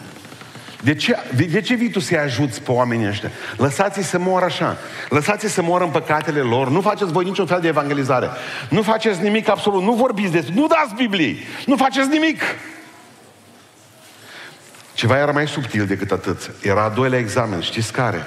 De 0.81 0.95
ce, 0.95 1.15
de 1.49 1.61
ce 1.61 1.73
vii 1.73 1.89
tu 1.89 1.99
să-i 1.99 2.17
ajuți 2.17 2.61
pe 2.61 2.71
oamenii 2.71 3.07
ăștia? 3.07 3.31
Lăsați-i 3.57 4.03
să 4.03 4.19
moară 4.19 4.45
așa. 4.45 4.77
Lăsați-i 5.09 5.49
să 5.49 5.61
moară 5.61 5.83
în 5.83 5.89
păcatele 5.89 6.39
lor. 6.39 6.69
Nu 6.69 6.81
faceți 6.81 7.11
voi 7.11 7.23
niciun 7.23 7.45
fel 7.45 7.61
de 7.61 7.67
evangelizare. 7.67 8.29
Nu 8.69 8.81
faceți 8.81 9.21
nimic 9.21 9.49
absolut. 9.49 9.83
Nu 9.83 9.93
vorbiți 9.93 10.31
despre... 10.31 10.53
Nu 10.55 10.67
dați 10.67 10.95
Biblii. 10.95 11.39
Nu 11.65 11.75
faceți 11.75 12.09
nimic. 12.09 12.41
Ceva 14.99 15.17
era 15.17 15.31
mai 15.31 15.47
subtil 15.47 15.85
decât 15.85 16.11
atât. 16.11 16.51
Era 16.61 16.83
a 16.83 16.89
doilea 16.89 17.19
examen. 17.19 17.61
Știți 17.61 17.91
care? 17.91 18.25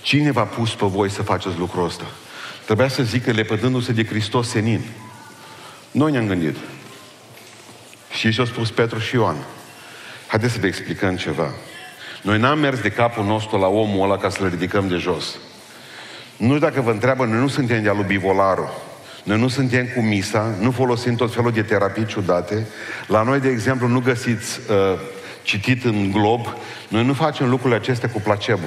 Cine 0.00 0.30
v-a 0.30 0.44
pus 0.44 0.74
pe 0.74 0.86
voi 0.86 1.10
să 1.10 1.22
faceți 1.22 1.58
lucrul 1.58 1.84
ăsta? 1.84 2.04
Trebuia 2.64 2.88
să 2.88 3.02
zică 3.02 3.30
lepădându-se 3.30 3.92
de 3.92 4.04
Hristos 4.04 4.48
senin. 4.48 4.80
Noi 5.90 6.10
ne-am 6.10 6.26
gândit. 6.26 6.56
Și 8.10 8.30
și-au 8.30 8.46
spus 8.46 8.70
Petru 8.70 8.98
și 8.98 9.14
Ioan. 9.14 9.36
Haideți 10.26 10.52
să 10.52 10.58
vă 10.60 10.66
explicăm 10.66 11.16
ceva. 11.16 11.50
Noi 12.22 12.38
n-am 12.38 12.58
mers 12.58 12.80
de 12.80 12.90
capul 12.90 13.24
nostru 13.24 13.58
la 13.58 13.66
omul 13.66 14.04
ăla 14.04 14.16
ca 14.16 14.28
să-l 14.28 14.48
ridicăm 14.48 14.88
de 14.88 14.96
jos. 14.96 15.36
Nu 16.36 16.54
știu 16.54 16.58
dacă 16.58 16.80
vă 16.80 16.90
întreabă, 16.90 17.24
noi 17.24 17.38
nu 17.38 17.48
suntem 17.48 17.82
de-a 17.82 17.92
lui 17.92 18.04
Bivolaru. 18.04 18.70
Noi 19.28 19.38
nu 19.38 19.48
suntem 19.48 19.86
cu 19.94 20.00
misa, 20.00 20.54
nu 20.60 20.70
folosim 20.70 21.14
tot 21.14 21.34
felul 21.34 21.50
de 21.50 21.62
terapii 21.62 22.06
ciudate. 22.06 22.66
La 23.06 23.22
noi, 23.22 23.40
de 23.40 23.48
exemplu, 23.48 23.86
nu 23.86 24.00
găsiți 24.00 24.60
uh, 24.70 24.98
citit 25.42 25.84
în 25.84 26.10
glob. 26.10 26.46
Noi 26.88 27.04
nu 27.04 27.12
facem 27.12 27.48
lucrurile 27.48 27.78
acestea 27.78 28.10
cu 28.10 28.20
placebo. 28.20 28.66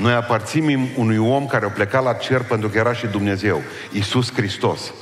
Noi 0.00 0.12
aparținem 0.12 0.88
unui 0.96 1.16
om 1.16 1.46
care 1.46 1.64
a 1.64 1.68
plecat 1.68 2.02
la 2.02 2.12
cer 2.12 2.42
pentru 2.42 2.68
că 2.68 2.78
era 2.78 2.92
și 2.92 3.06
Dumnezeu, 3.06 3.62
Isus 3.92 4.32
Hristos. 4.32 4.92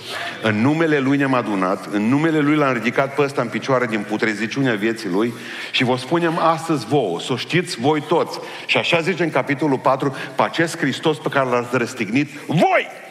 În 0.42 0.60
numele 0.60 0.98
Lui 0.98 1.16
ne-am 1.16 1.34
adunat, 1.34 1.86
în 1.92 2.08
numele 2.08 2.38
Lui 2.38 2.56
l-am 2.56 2.72
ridicat 2.72 3.14
pe 3.14 3.22
ăsta 3.22 3.42
în 3.42 3.48
picioare 3.48 3.86
din 3.86 4.04
putreziciunea 4.08 4.74
vieții 4.74 5.08
Lui 5.08 5.34
și 5.70 5.84
vă 5.84 5.96
spunem 5.96 6.38
astăzi 6.38 6.86
vouă, 6.86 7.20
să 7.20 7.34
știți 7.36 7.80
voi 7.80 8.00
toți. 8.00 8.38
Și 8.66 8.76
așa 8.76 9.00
zice 9.00 9.22
în 9.22 9.30
capitolul 9.30 9.78
4, 9.78 10.16
pe 10.36 10.42
acest 10.42 10.78
Hristos 10.78 11.18
pe 11.18 11.28
care 11.28 11.48
l-ați 11.48 11.76
răstignit, 11.76 12.30
voi! 12.46 13.03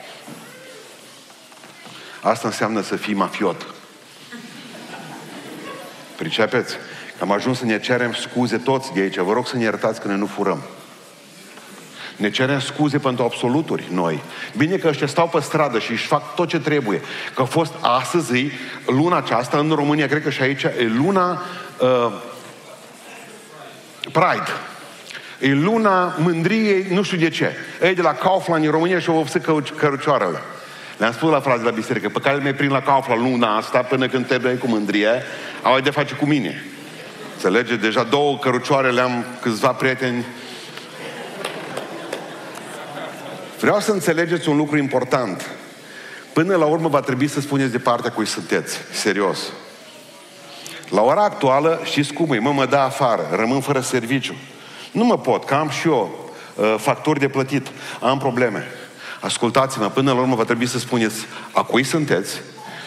Asta 2.24 2.48
înseamnă 2.48 2.82
să 2.82 2.96
fii 2.96 3.14
mafiot. 3.14 3.66
Pricepeți? 6.16 6.76
Am 7.20 7.32
ajuns 7.32 7.58
să 7.58 7.66
ne 7.66 7.80
cerem 7.80 8.14
scuze 8.14 8.58
toți 8.58 8.94
de 8.94 9.00
aici. 9.00 9.18
Vă 9.18 9.34
rog 9.34 9.48
să 9.48 9.56
ne 9.56 9.64
iertați 9.64 10.02
că 10.02 10.08
noi 10.08 10.18
nu 10.18 10.26
furăm. 10.26 10.62
Ne 12.16 12.30
cerem 12.30 12.60
scuze 12.60 12.98
pentru 12.98 13.24
absoluturi 13.24 13.84
noi. 13.92 14.24
Bine 14.58 14.76
că 14.76 14.88
ăștia 14.88 15.08
stau 15.08 15.28
pe 15.28 15.40
stradă 15.40 15.80
și 15.80 15.92
își 15.92 16.06
fac 16.06 16.36
tot 16.36 16.48
ce 16.48 16.60
trebuie. 16.60 17.02
Că 17.36 17.42
a 17.42 17.46
fost 17.46 17.74
astăzi, 17.82 18.52
luna 18.86 19.18
aceasta, 19.18 19.58
în 19.58 19.72
România, 19.72 20.08
cred 20.08 20.24
că 20.24 20.30
și 20.30 20.42
aici, 20.42 20.64
e 20.64 20.92
luna 20.96 21.42
uh, 21.80 22.14
Pride. 24.02 24.50
E 25.40 25.54
luna 25.54 26.16
mândriei, 26.18 26.86
nu 26.90 27.02
știu 27.02 27.18
de 27.18 27.30
ce. 27.30 27.56
Ei 27.82 27.96
de 27.96 28.02
la 28.02 28.14
Kaufland 28.14 28.66
în 28.66 28.72
România 28.72 29.00
și-au 29.00 29.16
vopsit 29.16 29.46
cărucioarele. 29.76 30.42
Le-am 30.98 31.12
spus 31.12 31.30
la 31.30 31.40
frații 31.40 31.66
la 31.66 31.72
biserică, 31.72 32.10
pe 32.10 32.20
care 32.20 32.38
le 32.38 32.54
prind 32.54 32.72
la 32.72 32.82
Kaufland 32.82 33.22
luna 33.22 33.58
asta, 33.58 33.82
până 33.82 34.08
când 34.08 34.28
te 34.28 34.56
cu 34.56 34.68
mândrie, 34.68 35.24
au 35.62 35.80
de 35.80 35.90
face 35.90 36.14
cu 36.16 36.26
mine. 36.26 36.64
Înțelege? 37.34 37.76
Deja 37.76 38.04
două 38.04 38.38
cărucioare 38.38 38.92
le-am 38.92 39.26
câțiva 39.42 39.72
prieteni 39.72 40.26
Vreau 43.64 43.80
să 43.80 43.92
înțelegeți 43.92 44.50
un 44.50 44.58
lucru 44.58 44.78
important. 44.78 45.50
Până 46.34 46.56
la 46.56 46.66
urmă 46.66 46.88
va 46.88 47.00
trebui 47.00 47.28
să 47.28 47.42
spuneți 47.42 47.72
de 47.72 47.78
partea 47.78 48.12
cui 48.12 48.26
sunteți. 48.26 48.78
Serios. 48.92 49.40
La 50.90 51.02
ora 51.02 51.24
actuală, 51.24 51.82
știți 51.84 52.14
cum 52.14 52.34
e? 52.34 52.38
Mă, 52.38 52.52
mă 52.52 52.66
dă 52.66 52.78
afară, 52.78 53.28
rămân 53.36 53.62
fără 53.62 53.80
serviciu. 53.80 54.36
Nu 54.92 55.04
mă 55.04 55.18
pot, 55.18 55.44
că 55.44 55.54
am 55.54 55.70
și 55.70 55.88
eu 55.88 56.32
uh, 56.56 56.76
facturi 56.78 57.20
de 57.20 57.28
plătit, 57.28 57.68
am 58.00 58.18
probleme. 58.18 58.68
Ascultați-mă, 59.24 59.90
până 59.90 60.12
la 60.12 60.20
urmă 60.20 60.36
va 60.36 60.44
trebui 60.44 60.68
să 60.68 60.80
spuneți 60.80 61.26
a 61.52 61.64
cui 61.64 61.84
sunteți, 61.84 62.42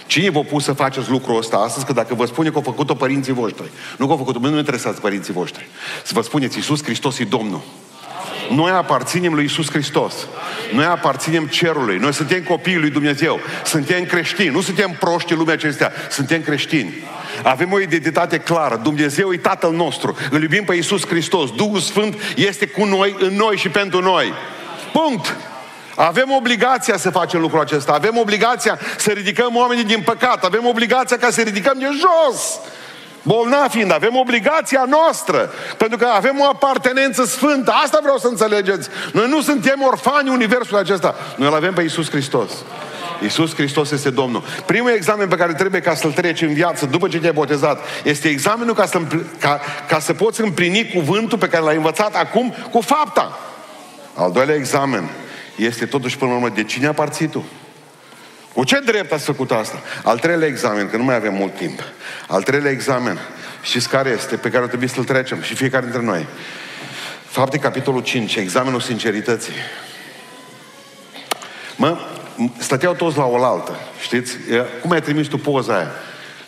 Cine 0.06 0.30
v-a 0.30 0.40
pus 0.40 0.64
să 0.64 0.72
faceți 0.72 1.10
lucrul 1.10 1.36
ăsta 1.36 1.56
astăzi? 1.56 1.86
Că 1.86 1.92
dacă 1.92 2.14
vă 2.14 2.26
spune 2.26 2.48
că 2.48 2.56
au 2.56 2.62
făcut-o 2.62 2.94
părinții 2.94 3.32
voștri, 3.32 3.70
nu 3.98 4.04
că 4.04 4.10
au 4.10 4.18
făcut-o, 4.18 4.38
nu 4.38 4.50
ne 4.50 4.58
interesează 4.58 5.00
părinții 5.00 5.32
voștri. 5.32 5.68
Să 6.04 6.12
vă 6.14 6.20
spuneți, 6.20 6.56
Iisus 6.56 6.82
Hristos 6.82 7.18
e 7.18 7.24
Domnul. 7.24 7.62
Noi 8.50 8.70
aparținem 8.70 9.34
lui 9.34 9.44
Isus 9.44 9.70
Hristos. 9.70 10.14
Noi 10.72 10.84
aparținem 10.84 11.46
cerului. 11.46 11.98
Noi 11.98 12.12
suntem 12.12 12.42
copiii 12.42 12.78
lui 12.78 12.90
Dumnezeu. 12.90 13.40
Suntem 13.64 14.04
creștini. 14.04 14.48
Nu 14.48 14.60
suntem 14.60 14.96
proști 15.00 15.32
în 15.32 15.38
lumea 15.38 15.54
acestea. 15.54 15.92
Suntem 16.10 16.40
creștini. 16.42 16.94
Avem 17.42 17.72
o 17.72 17.80
identitate 17.80 18.38
clară. 18.38 18.80
Dumnezeu 18.82 19.32
e 19.32 19.36
Tatăl 19.36 19.72
nostru. 19.72 20.16
Îl 20.30 20.42
iubim 20.42 20.64
pe 20.64 20.74
Isus 20.74 21.06
Hristos. 21.06 21.50
Duhul 21.50 21.80
Sfânt 21.80 22.14
este 22.36 22.66
cu 22.66 22.84
noi, 22.84 23.16
în 23.18 23.34
noi 23.34 23.56
și 23.56 23.68
pentru 23.68 24.02
noi. 24.02 24.32
Punct. 24.92 25.36
Avem 25.96 26.30
obligația 26.30 26.96
să 26.96 27.10
facem 27.10 27.40
lucrul 27.40 27.60
acesta. 27.60 27.92
Avem 27.92 28.18
obligația 28.18 28.78
să 28.98 29.10
ridicăm 29.10 29.56
oamenii 29.56 29.84
din 29.84 30.02
păcat. 30.02 30.44
Avem 30.44 30.66
obligația 30.66 31.18
ca 31.18 31.30
să 31.30 31.40
ridicăm 31.40 31.78
de 31.78 31.86
jos 31.90 32.58
bolnavi 33.26 33.70
fiind, 33.70 33.92
avem 33.92 34.16
obligația 34.16 34.84
noastră, 34.88 35.50
pentru 35.76 35.98
că 35.98 36.06
avem 36.14 36.40
o 36.40 36.44
apartenență 36.44 37.24
sfântă. 37.24 37.72
Asta 37.84 37.98
vreau 38.02 38.18
să 38.18 38.26
înțelegeți. 38.26 38.88
Noi 39.12 39.28
nu 39.28 39.40
suntem 39.40 39.82
orfani 39.86 40.28
universul 40.28 40.76
acesta. 40.76 41.14
Noi 41.36 41.48
îl 41.48 41.54
avem 41.54 41.74
pe 41.74 41.82
Iisus 41.82 42.10
Hristos. 42.10 42.50
Iisus 43.22 43.54
Hristos 43.54 43.90
este 43.90 44.10
Domnul. 44.10 44.42
Primul 44.66 44.90
examen 44.90 45.28
pe 45.28 45.36
care 45.36 45.52
trebuie 45.52 45.80
ca 45.80 45.94
să-l 45.94 46.12
treci 46.12 46.42
în 46.42 46.54
viață 46.54 46.86
după 46.86 47.08
ce 47.08 47.18
te-ai 47.18 47.32
botezat 47.32 47.78
este 48.04 48.28
examenul 48.28 48.74
ca 48.74 48.86
să, 48.86 48.98
ca, 49.38 49.60
ca 49.88 49.98
să 49.98 50.14
poți 50.14 50.40
împlini 50.40 50.90
cuvântul 50.94 51.38
pe 51.38 51.48
care 51.48 51.62
l-ai 51.62 51.76
învățat 51.76 52.14
acum 52.14 52.54
cu 52.70 52.80
fapta. 52.80 53.38
Al 54.14 54.32
doilea 54.32 54.54
examen 54.54 55.10
este 55.56 55.86
totuși 55.86 56.16
până 56.16 56.30
la 56.30 56.36
urmă 56.36 56.48
de 56.48 56.64
cine 56.64 56.86
aparții 56.86 57.28
tu. 57.28 57.44
Cu 58.52 58.64
ce 58.64 58.80
drept 58.80 59.12
ați 59.12 59.24
făcut 59.24 59.50
asta? 59.50 59.82
Al 60.04 60.18
treilea 60.18 60.48
examen, 60.48 60.90
că 60.90 60.96
nu 60.96 61.04
mai 61.04 61.14
avem 61.14 61.34
mult 61.34 61.56
timp. 61.56 61.82
Al 62.28 62.42
treilea 62.42 62.70
examen, 62.70 63.18
știți 63.62 63.88
care 63.88 64.10
este, 64.10 64.36
pe 64.36 64.50
care 64.50 64.64
o 64.64 64.66
trebuie 64.66 64.88
să-l 64.88 65.04
trecem 65.04 65.42
și 65.42 65.54
fiecare 65.54 65.84
dintre 65.84 66.02
noi. 66.02 66.26
Fapte, 67.26 67.58
capitolul 67.58 68.02
5, 68.02 68.36
examenul 68.36 68.80
sincerității. 68.80 69.52
Mă, 71.76 71.98
stăteau 72.58 72.94
toți 72.94 73.16
la 73.16 73.24
oaltă, 73.24 73.78
știți? 74.00 74.36
Cum 74.80 74.90
ai 74.90 75.02
trimis 75.02 75.26
tu 75.26 75.38
poza 75.38 75.76
aia? 75.76 75.90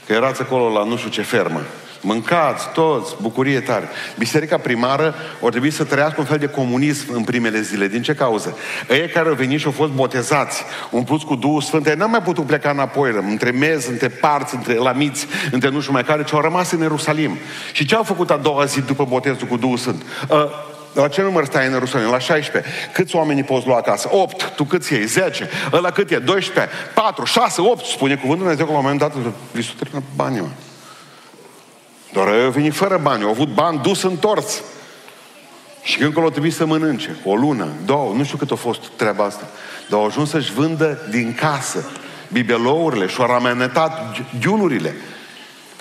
Că 0.06 0.12
erați 0.12 0.40
acolo 0.40 0.72
la 0.72 0.84
nu 0.84 0.96
știu 0.96 1.10
ce 1.10 1.22
fermă. 1.22 1.62
Mâncați 2.08 2.68
toți, 2.72 3.14
bucurie 3.20 3.60
tare. 3.60 3.88
Biserica 4.18 4.58
primară 4.58 5.14
o 5.40 5.48
trebui 5.48 5.70
să 5.70 5.84
trăiască 5.84 6.20
un 6.20 6.24
fel 6.26 6.38
de 6.38 6.46
comunism 6.46 7.12
în 7.12 7.24
primele 7.24 7.60
zile. 7.60 7.88
Din 7.88 8.02
ce 8.02 8.14
cauză? 8.14 8.56
Ei 8.90 9.08
care 9.08 9.28
au 9.28 9.34
venit 9.34 9.60
și 9.60 9.66
au 9.66 9.72
fost 9.72 9.92
botezați, 9.92 10.64
umpluți 10.90 11.24
cu 11.24 11.34
Duhul 11.34 11.60
Sfânt, 11.60 11.86
ei 11.86 11.94
n-au 11.96 12.08
mai 12.08 12.22
putut 12.22 12.46
pleca 12.46 12.70
înapoi, 12.70 13.10
între 13.28 13.50
mezi, 13.50 13.90
între 13.90 14.08
parți, 14.08 14.54
între 14.54 14.74
lamiți, 14.74 15.26
între 15.50 15.70
nu 15.70 15.80
știu 15.80 15.92
mai 15.92 16.04
care, 16.04 16.24
ci 16.24 16.32
au 16.32 16.40
rămas 16.40 16.70
în 16.70 16.80
Ierusalim. 16.80 17.38
Și 17.72 17.84
ce 17.84 17.94
au 17.94 18.02
făcut 18.02 18.30
a 18.30 18.36
doua 18.36 18.64
zi 18.64 18.80
după 18.80 19.04
botezul 19.04 19.46
cu 19.46 19.56
Duhul 19.56 19.76
Sfânt? 19.76 20.02
Uh, 20.28 20.36
la 20.92 21.08
ce 21.08 21.22
număr 21.22 21.44
stai 21.44 21.66
în 21.66 21.72
Ierusalim? 21.72 22.10
La 22.10 22.18
16. 22.18 22.70
Câți 22.92 23.16
oameni 23.16 23.44
poți 23.44 23.66
lua 23.66 23.76
acasă? 23.76 24.08
8. 24.12 24.52
Tu 24.56 24.64
câți 24.64 24.92
iei? 24.92 25.04
10. 25.04 25.48
Ăla 25.72 25.90
cât 25.90 26.10
e? 26.10 26.18
12. 26.18 26.74
4, 26.94 27.24
6, 27.24 27.60
8. 27.60 27.84
Spune 27.84 28.14
cuvântul 28.14 28.38
Dumnezeu 28.38 28.66
că 28.66 28.72
la 28.72 28.78
un 28.78 28.84
moment 28.84 29.00
dat 29.00 29.12
li 29.52 29.62
s-a 29.62 29.72
terminat 29.78 30.04
banii, 30.16 30.40
mă. 30.40 30.48
Doar 32.12 32.28
au 32.28 32.50
venit 32.50 32.74
fără 32.74 32.98
bani, 33.02 33.22
au 33.22 33.30
avut 33.30 33.48
bani 33.48 33.80
dus 33.82 34.02
întors. 34.02 34.62
Și 35.82 35.98
când 35.98 36.18
au 36.18 36.30
trebuit 36.30 36.54
să 36.54 36.66
mănânce, 36.66 37.16
o 37.24 37.34
lună, 37.34 37.68
două, 37.84 38.14
nu 38.14 38.24
știu 38.24 38.36
cât 38.36 38.50
a 38.50 38.54
fost 38.54 38.80
treaba 38.96 39.24
asta, 39.24 39.48
dar 39.88 39.98
au 39.98 40.06
ajuns 40.06 40.30
să-și 40.30 40.52
vândă 40.52 40.98
din 41.10 41.34
casă 41.34 41.90
bibelourile 42.32 43.06
și 43.06 43.20
au 43.20 43.30
amenetat 43.30 44.16
giulurile. 44.38 44.94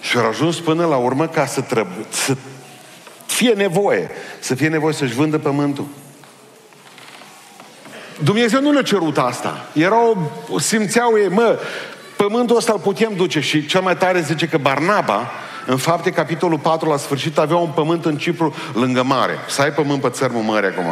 Și 0.02 0.18
au 0.18 0.28
ajuns 0.28 0.60
până 0.60 0.86
la 0.86 0.96
urmă 0.96 1.28
ca 1.28 1.46
să, 1.46 1.62
trebuie, 1.62 2.06
să 2.10 2.36
fie 3.26 3.54
nevoie, 3.54 4.10
să 4.40 4.56
fie 4.56 4.68
nevoie 4.68 4.94
să-și 4.94 5.14
vândă 5.14 5.38
pământul. 5.38 5.86
Dumnezeu 8.24 8.62
nu 8.62 8.72
le-a 8.72 8.82
cerut 8.82 9.18
asta. 9.18 9.66
Erau, 9.74 10.32
simțeau 10.60 11.18
ei, 11.18 11.30
mă, 11.30 11.60
pământul 12.18 12.56
ăsta 12.56 12.72
îl 12.74 12.80
putem 12.80 13.14
duce 13.16 13.40
și 13.40 13.66
cel 13.66 13.82
mai 13.82 13.98
tare 13.98 14.22
zice 14.22 14.48
că 14.48 14.58
Barnaba, 14.58 15.32
în 15.70 15.78
fapte, 15.78 16.12
capitolul 16.12 16.60
4, 16.60 16.90
la 16.90 16.98
sfârșit, 16.98 17.38
avea 17.38 17.56
un 17.56 17.70
pământ 17.76 18.06
în 18.06 18.18
Cipru 18.18 18.56
lângă 18.74 19.04
mare. 19.04 19.34
Să 19.48 19.62
ai 19.62 19.72
pământ 19.72 20.02
pe 20.02 20.10
țărmul 20.10 20.42
mare 20.42 20.68
acum. 20.68 20.86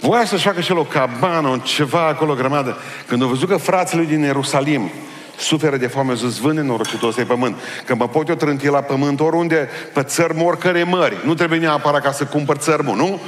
Voia 0.00 0.24
să-și 0.24 0.46
facă 0.46 0.60
și 0.60 0.70
el 0.70 0.78
o 0.78 0.84
cabană, 0.84 1.60
ceva 1.64 2.06
acolo, 2.06 2.34
grămadă. 2.34 2.76
Când 3.06 3.22
au 3.22 3.28
văzut 3.28 3.48
că 3.48 3.56
frații 3.56 3.96
lui 3.96 4.06
din 4.06 4.20
Ierusalim 4.20 4.90
suferă 5.38 5.76
de 5.76 5.86
foame, 5.86 6.14
zis, 6.14 6.36
vâne 6.36 6.62
norocitul 6.62 7.08
ăsta 7.08 7.22
pământ. 7.26 7.56
Că 7.86 7.94
mă 7.94 8.08
pot 8.08 8.28
eu 8.28 8.34
trânti 8.34 8.68
la 8.68 8.80
pământ 8.80 9.20
oriunde, 9.20 9.68
pe 9.94 10.02
țărmul 10.02 10.46
oricărei 10.46 10.84
mări. 10.84 11.16
Nu 11.24 11.34
trebuie 11.34 11.58
neapărat 11.58 12.02
ca 12.02 12.12
să 12.12 12.24
cumpăr 12.24 12.56
țărmul, 12.56 12.96
nu? 12.96 13.20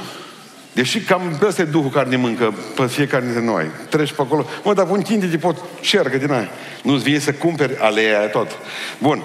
Deși 0.73 0.99
cam 0.99 1.21
ăsta 1.47 1.61
e 1.61 1.65
Duhul 1.65 1.89
care 1.89 2.09
ne 2.09 2.15
mâncă 2.15 2.53
pe 2.75 2.85
fiecare 2.85 3.23
dintre 3.23 3.43
noi. 3.43 3.65
Treci 3.89 4.11
pe 4.11 4.21
acolo. 4.21 4.45
Mă, 4.63 4.73
dar 4.73 4.87
un 4.89 5.01
tinde 5.01 5.25
de 5.25 5.37
pot 5.37 5.57
cercă 5.81 6.17
din 6.17 6.31
aia. 6.31 6.49
Nu-ți 6.83 7.03
vine 7.03 7.19
să 7.19 7.33
cumperi 7.33 7.77
aleia 7.77 8.19
aia 8.19 8.27
tot. 8.27 8.51
Bun. 8.97 9.23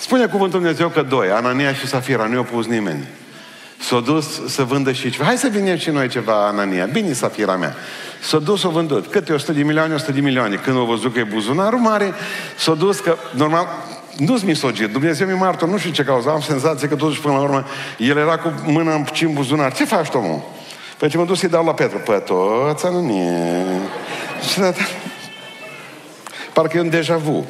Spune 0.00 0.26
cuvântul 0.26 0.60
Dumnezeu 0.60 0.88
că 0.88 1.02
doi, 1.02 1.30
Anania 1.30 1.72
și 1.74 1.86
Safira, 1.86 2.26
nu 2.26 2.34
i-au 2.34 2.42
pus 2.42 2.66
nimeni. 2.66 3.08
S-a 3.80 4.00
dus 4.00 4.46
să 4.46 4.62
vândă 4.62 4.92
și 4.92 5.10
ceva. 5.10 5.24
Hai 5.24 5.36
să 5.36 5.48
vinem 5.48 5.76
și 5.76 5.90
noi 5.90 6.08
ceva, 6.08 6.46
Anania. 6.46 6.84
Bine, 6.84 7.12
Safira 7.12 7.56
mea. 7.56 7.74
S-a 8.22 8.38
dus, 8.38 8.60
s-a 8.60 8.68
vândut. 8.68 9.06
Câte 9.06 9.32
100 9.32 9.52
de 9.52 9.62
milioane, 9.62 9.94
100 9.94 10.12
de 10.12 10.20
milioane. 10.20 10.56
Când 10.56 10.76
au 10.76 10.84
văzut 10.84 11.12
că 11.12 11.18
e 11.18 11.22
buzunarul 11.22 11.78
mare, 11.78 12.12
s-a 12.56 12.74
dus 12.74 12.98
că, 12.98 13.16
normal, 13.30 13.68
nu-s 14.16 14.42
misogin, 14.42 14.92
Dumnezeu 14.92 15.26
mi 15.26 15.32
martor, 15.32 15.68
nu 15.68 15.78
știu 15.78 15.90
ce 15.90 16.04
cauză, 16.04 16.30
am 16.30 16.40
senzație 16.40 16.88
că 16.88 16.96
totuși 16.96 17.20
până 17.20 17.34
la 17.34 17.40
urmă 17.40 17.64
el 17.98 18.16
era 18.16 18.38
cu 18.38 18.52
mâna 18.64 18.94
în 18.94 19.04
în 19.20 19.32
buzunar. 19.32 19.74
Ce 19.74 19.84
faci, 19.84 20.08
omul? 20.12 20.42
Păi 20.98 21.08
ce 21.08 21.16
mă 21.16 21.24
duc 21.24 21.36
să-i 21.36 21.48
dau 21.48 21.64
la 21.64 21.74
Petru. 21.74 21.98
Păi 21.98 22.22
toți, 22.24 22.84
nu 22.84 23.00
mie. 23.00 23.64
Parcă 26.52 26.76
e 26.76 26.80
un 26.80 26.90
deja 26.90 27.16
vu. 27.16 27.46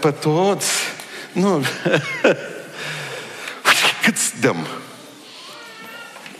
Pe 0.00 0.10
toți. 0.10 0.95
Nu. 1.36 1.64
Cât 4.02 4.32
dăm? 4.40 4.66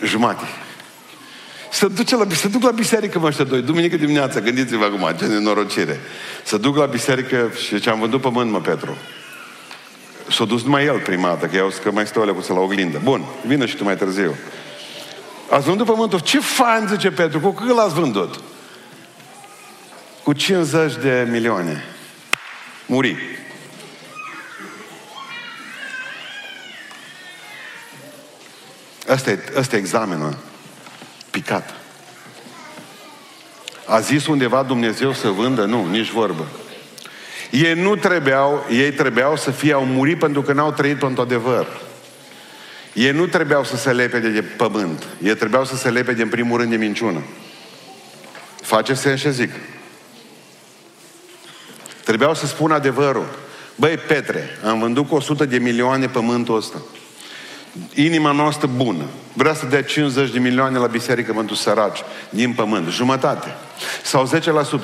Jumate. 0.04 0.44
Să, 1.70 1.86
duce 1.88 2.16
la, 2.16 2.26
să 2.30 2.48
duc 2.48 2.62
la 2.62 2.70
biserică, 2.70 3.18
mă, 3.18 3.26
ăștia 3.26 3.44
doi, 3.44 3.62
duminică 3.62 3.96
dimineața, 3.96 4.40
gândiți-vă 4.40 4.84
acum, 4.84 5.16
ce 5.18 5.26
nenorocire. 5.26 6.00
Să 6.44 6.56
duc 6.56 6.76
la 6.76 6.86
biserică 6.86 7.50
și 7.66 7.80
ce 7.80 7.90
am 7.90 8.00
vândut 8.00 8.20
pământ, 8.20 8.50
mă, 8.50 8.60
Petru. 8.60 8.96
S-a 10.30 10.44
dus 10.44 10.62
numai 10.62 10.84
el 10.84 11.00
prima 11.00 11.28
dată, 11.28 11.46
că 11.46 11.56
eu 11.56 11.72
că 11.82 11.90
mai 11.90 12.06
stau 12.06 12.34
cu 12.34 12.52
la 12.52 12.60
oglindă. 12.60 13.00
Bun, 13.02 13.24
vină 13.46 13.66
și 13.66 13.76
tu 13.76 13.84
mai 13.84 13.96
târziu. 13.96 14.34
Ați 15.50 15.66
vândut 15.66 15.86
pământul? 15.86 16.18
Ce 16.18 16.40
fain, 16.40 16.86
zice 16.86 17.10
Petru, 17.10 17.40
cu 17.40 17.50
cât 17.50 17.74
l-ați 17.74 17.94
vândut? 17.94 18.40
Cu 20.22 20.32
50 20.32 20.94
de 20.94 21.28
milioane. 21.30 21.84
Muri. 22.86 23.16
Asta 29.08 29.30
e, 29.30 29.38
asta 29.58 29.76
e 29.76 29.78
examenul 29.78 30.36
picat. 31.30 31.74
A 33.86 34.00
zis 34.00 34.26
undeva 34.26 34.62
Dumnezeu 34.62 35.12
să 35.12 35.28
vândă? 35.28 35.64
Nu, 35.64 35.86
nici 35.86 36.10
vorbă. 36.10 36.46
Ei 37.50 37.74
nu 37.74 37.96
trebuiau, 37.96 38.66
ei 38.70 38.92
trebuiau 38.92 39.36
să 39.36 39.50
fie, 39.50 39.72
au 39.72 39.84
murit 39.84 40.18
pentru 40.18 40.42
că 40.42 40.52
n-au 40.52 40.72
trăit 40.72 40.98
pentru 40.98 41.22
adevăr. 41.22 41.66
Ei 42.92 43.10
nu 43.10 43.26
trebuiau 43.26 43.64
să 43.64 43.76
se 43.76 43.92
lepede 43.92 44.28
de 44.28 44.42
pământ. 44.42 45.06
Ei 45.22 45.36
trebuiau 45.36 45.64
să 45.64 45.76
se 45.76 45.90
lepede 45.90 46.22
în 46.22 46.28
primul 46.28 46.58
rând 46.58 46.70
de 46.70 46.76
minciună. 46.76 47.22
Face 48.62 48.94
sens 48.94 49.20
ce 49.20 49.30
zic. 49.30 49.50
Trebuiau 52.04 52.34
să 52.34 52.46
spun 52.46 52.72
adevărul. 52.72 53.38
Băi, 53.74 53.96
Petre, 53.96 54.58
am 54.64 54.78
vândut 54.78 55.08
cu 55.08 55.14
100 55.14 55.44
de 55.44 55.58
milioane 55.58 56.06
pământul 56.06 56.56
ăsta 56.56 56.78
inima 57.94 58.30
noastră 58.30 58.66
bună 58.76 59.04
vrea 59.36 59.54
să 59.54 59.66
dea 59.66 59.82
50 59.82 60.30
de 60.30 60.38
milioane 60.38 60.78
la 60.78 60.86
biserică 60.86 61.32
pentru 61.32 61.54
săraci 61.54 61.98
din 62.30 62.52
pământ, 62.52 62.88
jumătate. 62.88 63.54
Sau 64.02 64.30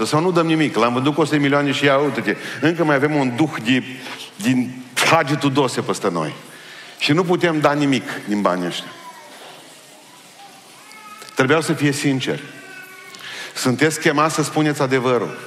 10%, 0.03 0.05
sau 0.05 0.21
nu 0.21 0.31
dăm 0.31 0.47
nimic. 0.47 0.77
L-am 0.77 0.93
vândut 0.93 1.15
cu 1.15 1.21
100 1.21 1.37
de 1.37 1.43
milioane 1.43 1.73
și 1.73 1.85
ia, 1.85 1.97
uite 1.99 2.37
încă 2.61 2.85
mai 2.85 2.95
avem 2.95 3.15
un 3.15 3.33
duh 3.37 3.51
de, 3.65 3.83
din 4.37 4.83
Hagi 5.11 5.37
Tudose 5.37 5.81
peste 5.81 6.11
noi. 6.11 6.35
Și 6.99 7.13
nu 7.13 7.25
putem 7.25 7.61
da 7.61 7.73
nimic 7.73 8.09
din 8.29 8.41
banii 8.41 8.67
ăștia. 8.67 8.91
Trebuiau 11.35 11.61
să 11.61 11.73
fie 11.73 11.93
sinceri. 11.93 12.43
Sunteți 13.55 14.01
chemați 14.01 14.35
să 14.35 14.43
spuneți 14.43 14.83
adevărul. 14.83 15.39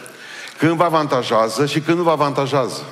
Când 0.58 0.71
vă 0.71 0.84
avantajează 0.84 1.65
și 1.65 1.79
când 1.79 1.97
nu 1.97 2.03
vă 2.03 2.12
avantajează. 2.12 2.84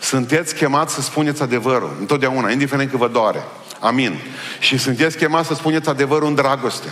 Sunteți 0.00 0.54
chemați 0.54 0.94
să 0.94 1.00
spuneți 1.00 1.42
adevărul, 1.42 1.96
întotdeauna, 2.00 2.50
indiferent 2.50 2.90
că 2.90 2.96
vă 2.96 3.08
doare. 3.08 3.42
Amin. 3.80 4.18
Și 4.58 4.78
sunteți 4.78 5.16
chemați 5.16 5.48
să 5.48 5.54
spuneți 5.54 5.88
adevărul 5.88 6.28
în 6.28 6.34
dragoste. 6.34 6.88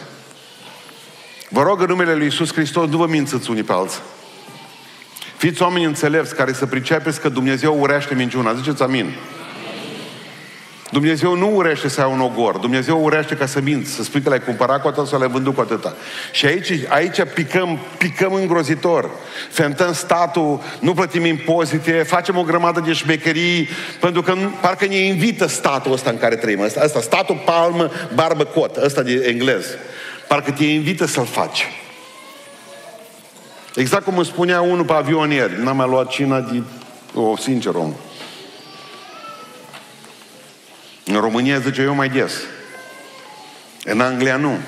Vă 1.49 1.63
rog 1.63 1.81
în 1.81 1.87
numele 1.87 2.15
Lui 2.15 2.25
Iisus 2.25 2.53
Hristos, 2.53 2.89
nu 2.89 2.97
vă 2.97 3.07
mințiți 3.07 3.51
unii 3.51 3.63
pe 3.63 3.73
alții. 3.73 4.01
Fiți 5.37 5.63
oameni 5.63 5.85
înțelepți 5.85 6.35
care 6.35 6.53
să 6.53 6.67
pricepeți 6.67 7.21
că 7.21 7.29
Dumnezeu 7.29 7.81
urește 7.81 8.15
minciuna. 8.15 8.55
Ziceți 8.55 8.83
amin. 8.83 9.15
Dumnezeu 10.93 11.37
nu 11.37 11.55
urește 11.55 11.89
să 11.89 12.01
ai 12.01 12.13
un 12.13 12.21
ogor. 12.21 12.57
Dumnezeu 12.57 13.05
urește 13.05 13.35
ca 13.35 13.47
să 13.47 13.61
minți, 13.61 13.91
să 13.91 14.03
spui 14.03 14.21
că 14.21 14.29
l-ai 14.29 14.41
cumpărat 14.41 14.81
cu 14.83 14.89
atât 14.89 15.07
sau 15.07 15.19
l-ai 15.19 15.29
vândut 15.29 15.55
cu 15.55 15.61
atâta. 15.61 15.95
Și 16.33 16.47
aici, 16.47 16.73
aici 16.89 17.23
picăm, 17.35 17.79
picăm 17.99 18.35
îngrozitor. 18.35 19.11
Fentăm 19.51 19.93
statul, 19.93 20.61
nu 20.81 20.95
plătim 20.95 21.25
impozite, 21.25 21.93
facem 21.93 22.39
o 22.39 22.43
grămadă 22.43 22.81
de 22.81 22.93
șmecherii, 22.93 23.69
pentru 24.01 24.23
că 24.23 24.33
nu, 24.33 24.53
parcă 24.61 24.87
ne 24.87 24.97
invită 24.97 25.47
statul 25.47 25.93
ăsta 25.93 26.11
în 26.11 26.19
care 26.19 26.37
trăim. 26.37 26.61
Ăsta, 26.61 26.81
ăsta 26.85 27.01
statul 27.01 27.43
palmă, 27.45 27.91
barbă, 28.15 28.45
cot, 28.45 28.77
ăsta 28.77 29.03
de 29.03 29.25
englez. 29.29 29.67
Parcă 30.29 30.51
te 30.51 30.65
invită 30.65 31.07
să-l 31.07 31.27
faci. 31.27 31.67
Exact 33.75 34.05
cum 34.05 34.17
îmi 34.17 34.27
spunea 34.27 34.61
unul 34.61 34.85
pe 34.85 34.93
avion 34.93 35.31
ieri. 35.31 35.63
N-am 35.63 35.77
mai 35.77 35.89
luat 35.89 36.09
cina 36.09 36.41
de... 36.41 36.63
O, 37.15 37.37
sincer, 37.37 37.75
om. 37.75 37.95
În 41.05 41.21
România 41.21 41.59
zice 41.59 41.83
eu 41.83 41.95
mai 41.95 42.09
des. 42.09 42.33
În 43.85 44.01
Anglia 44.01 44.37
nu. 44.37 44.59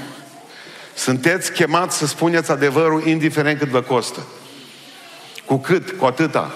Sunteți 0.95 1.53
chemați 1.53 1.97
să 1.97 2.07
spuneți 2.07 2.51
adevărul 2.51 3.07
indiferent 3.07 3.59
cât 3.59 3.69
vă 3.69 3.81
costă. 3.81 4.21
Cu 5.45 5.57
cât? 5.57 5.91
Cu 5.91 6.05
atâta. 6.05 6.51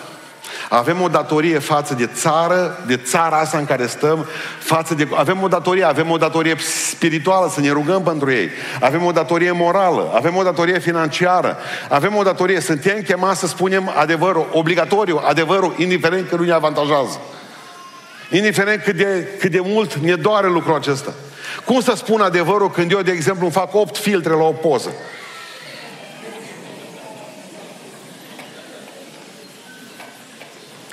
Avem 0.68 1.00
o 1.00 1.08
datorie 1.08 1.58
față 1.58 1.94
de 1.94 2.06
țară, 2.06 2.84
de 2.86 2.96
țara 2.96 3.36
asta 3.38 3.58
în 3.58 3.64
care 3.64 3.86
stăm, 3.86 4.26
față 4.58 4.94
de... 4.94 5.08
Avem 5.14 5.42
o 5.42 5.48
datorie, 5.48 5.84
avem 5.84 6.10
o 6.10 6.16
datorie 6.16 6.56
spirituală, 6.90 7.50
să 7.54 7.60
ne 7.60 7.70
rugăm 7.70 8.02
pentru 8.02 8.30
ei. 8.30 8.50
Avem 8.80 9.04
o 9.04 9.12
datorie 9.12 9.52
morală, 9.52 10.10
avem 10.14 10.36
o 10.36 10.42
datorie 10.42 10.78
financiară, 10.78 11.56
avem 11.88 12.16
o 12.16 12.22
datorie, 12.22 12.60
suntem 12.60 13.02
chemați 13.02 13.40
să 13.40 13.46
spunem 13.46 13.92
adevărul, 13.96 14.48
obligatoriu, 14.52 15.20
adevărul, 15.24 15.74
indiferent 15.76 16.28
că 16.28 16.36
nu 16.36 16.44
ne 16.44 16.52
avantajează. 16.52 17.20
Indiferent 18.30 18.82
cât 18.82 18.96
de, 18.96 19.28
cât 19.38 19.50
de 19.50 19.60
mult 19.60 19.94
ne 19.94 20.14
doare 20.14 20.48
lucrul 20.48 20.74
acesta. 20.74 21.14
Cum 21.64 21.80
să 21.80 21.92
spun 21.96 22.20
adevărul 22.20 22.70
când 22.70 22.92
eu, 22.92 23.02
de 23.02 23.10
exemplu, 23.10 23.44
îmi 23.44 23.52
fac 23.52 23.74
8 23.74 23.96
filtre 23.96 24.32
la 24.32 24.42
o 24.42 24.52
poză? 24.52 24.92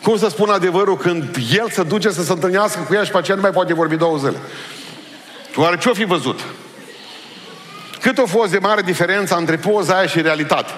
Cum 0.03 0.17
să 0.17 0.27
spun 0.29 0.49
adevărul 0.49 0.97
când 0.97 1.35
el 1.57 1.69
se 1.69 1.83
duce 1.83 2.09
să 2.09 2.23
se 2.23 2.31
întâlnească 2.31 2.79
cu 2.87 2.93
ea 2.93 3.03
și 3.03 3.11
pe 3.11 3.17
aceea 3.17 3.35
nu 3.35 3.41
mai 3.41 3.51
poate 3.51 3.73
vorbi 3.73 3.95
două 3.95 4.17
zile? 4.17 4.37
Oare 5.55 5.77
ce-o 5.77 5.93
fi 5.93 6.03
văzut? 6.03 6.39
Cât 8.01 8.17
a 8.17 8.23
fost 8.25 8.51
de 8.51 8.57
mare 8.57 8.81
diferența 8.81 9.35
între 9.35 9.55
poza 9.55 9.97
aia 9.97 10.07
și 10.07 10.21
realitate? 10.21 10.71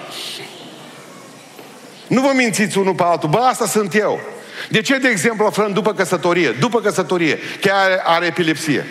Nu 2.06 2.20
vă 2.20 2.30
mințiți 2.34 2.78
unul 2.78 2.94
pe 2.94 3.02
altul. 3.02 3.28
Bă, 3.28 3.38
asta 3.38 3.66
sunt 3.66 3.94
eu. 3.94 4.20
De 4.68 4.80
ce, 4.80 4.96
de 4.98 5.08
exemplu, 5.08 5.46
aflăm 5.46 5.72
după 5.72 5.92
căsătorie? 5.92 6.50
După 6.50 6.80
căsătorie, 6.80 7.38
chiar 7.60 7.76
are, 7.76 8.02
are 8.04 8.26
epilepsie. 8.26 8.86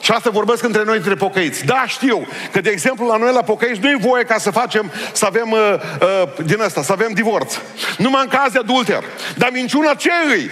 Și 0.00 0.10
asta 0.10 0.30
vorbesc 0.30 0.62
între 0.62 0.84
noi, 0.84 0.96
între 0.96 1.14
pocăiți. 1.14 1.64
Da, 1.64 1.84
știu 1.86 2.26
că, 2.52 2.60
de 2.60 2.70
exemplu, 2.70 3.06
la 3.06 3.16
noi 3.16 3.32
la 3.32 3.42
pocăiți 3.42 3.80
nu 3.80 3.88
e 3.88 3.96
voie 4.00 4.24
ca 4.24 4.38
să 4.38 4.50
facem, 4.50 4.92
să 5.12 5.24
avem 5.26 5.50
uh, 5.50 5.74
uh, 6.00 6.44
din 6.44 6.60
asta, 6.60 6.82
să 6.82 6.92
avem 6.92 7.12
divorț. 7.12 7.54
Numai 7.98 8.22
în 8.22 8.28
caz 8.28 8.52
de 8.52 8.58
adulter. 8.58 9.04
Dar 9.36 9.50
minciuna 9.52 9.94
ce 9.94 10.10
îi? 10.28 10.50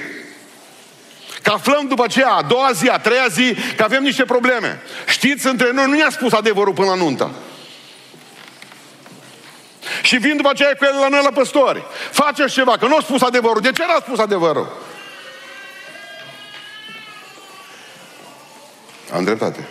Că 1.43 1.51
aflăm 1.51 1.87
după 1.89 2.05
aceea, 2.05 2.31
a 2.31 2.43
doua 2.43 2.71
zi, 2.73 2.89
a 2.89 2.99
treia 2.99 3.27
zi, 3.31 3.57
că 3.77 3.83
avem 3.83 4.03
niște 4.03 4.25
probleme. 4.25 4.83
Știți, 5.07 5.47
între 5.47 5.71
noi 5.73 5.85
nu 5.87 5.93
ne-a 5.93 6.11
spus 6.11 6.33
adevărul 6.33 6.75
până 6.75 6.89
la 6.89 6.95
nuntă. 6.95 7.31
Și 10.03 10.17
vin 10.17 10.37
după 10.37 10.49
aceea 10.49 10.75
cu 10.79 10.85
el 10.85 10.99
la 11.01 11.09
noi 11.09 11.21
la 11.23 11.31
păstori. 11.31 11.85
Faceți 12.11 12.53
ceva, 12.53 12.77
că 12.77 12.87
nu 12.87 12.97
a 12.97 13.01
spus 13.01 13.23
adevărul. 13.23 13.61
De 13.61 13.71
ce 13.71 13.85
n-a 13.87 14.01
spus 14.01 14.19
adevărul? 14.19 14.79
Am 19.15 19.25
dreptate. 19.25 19.69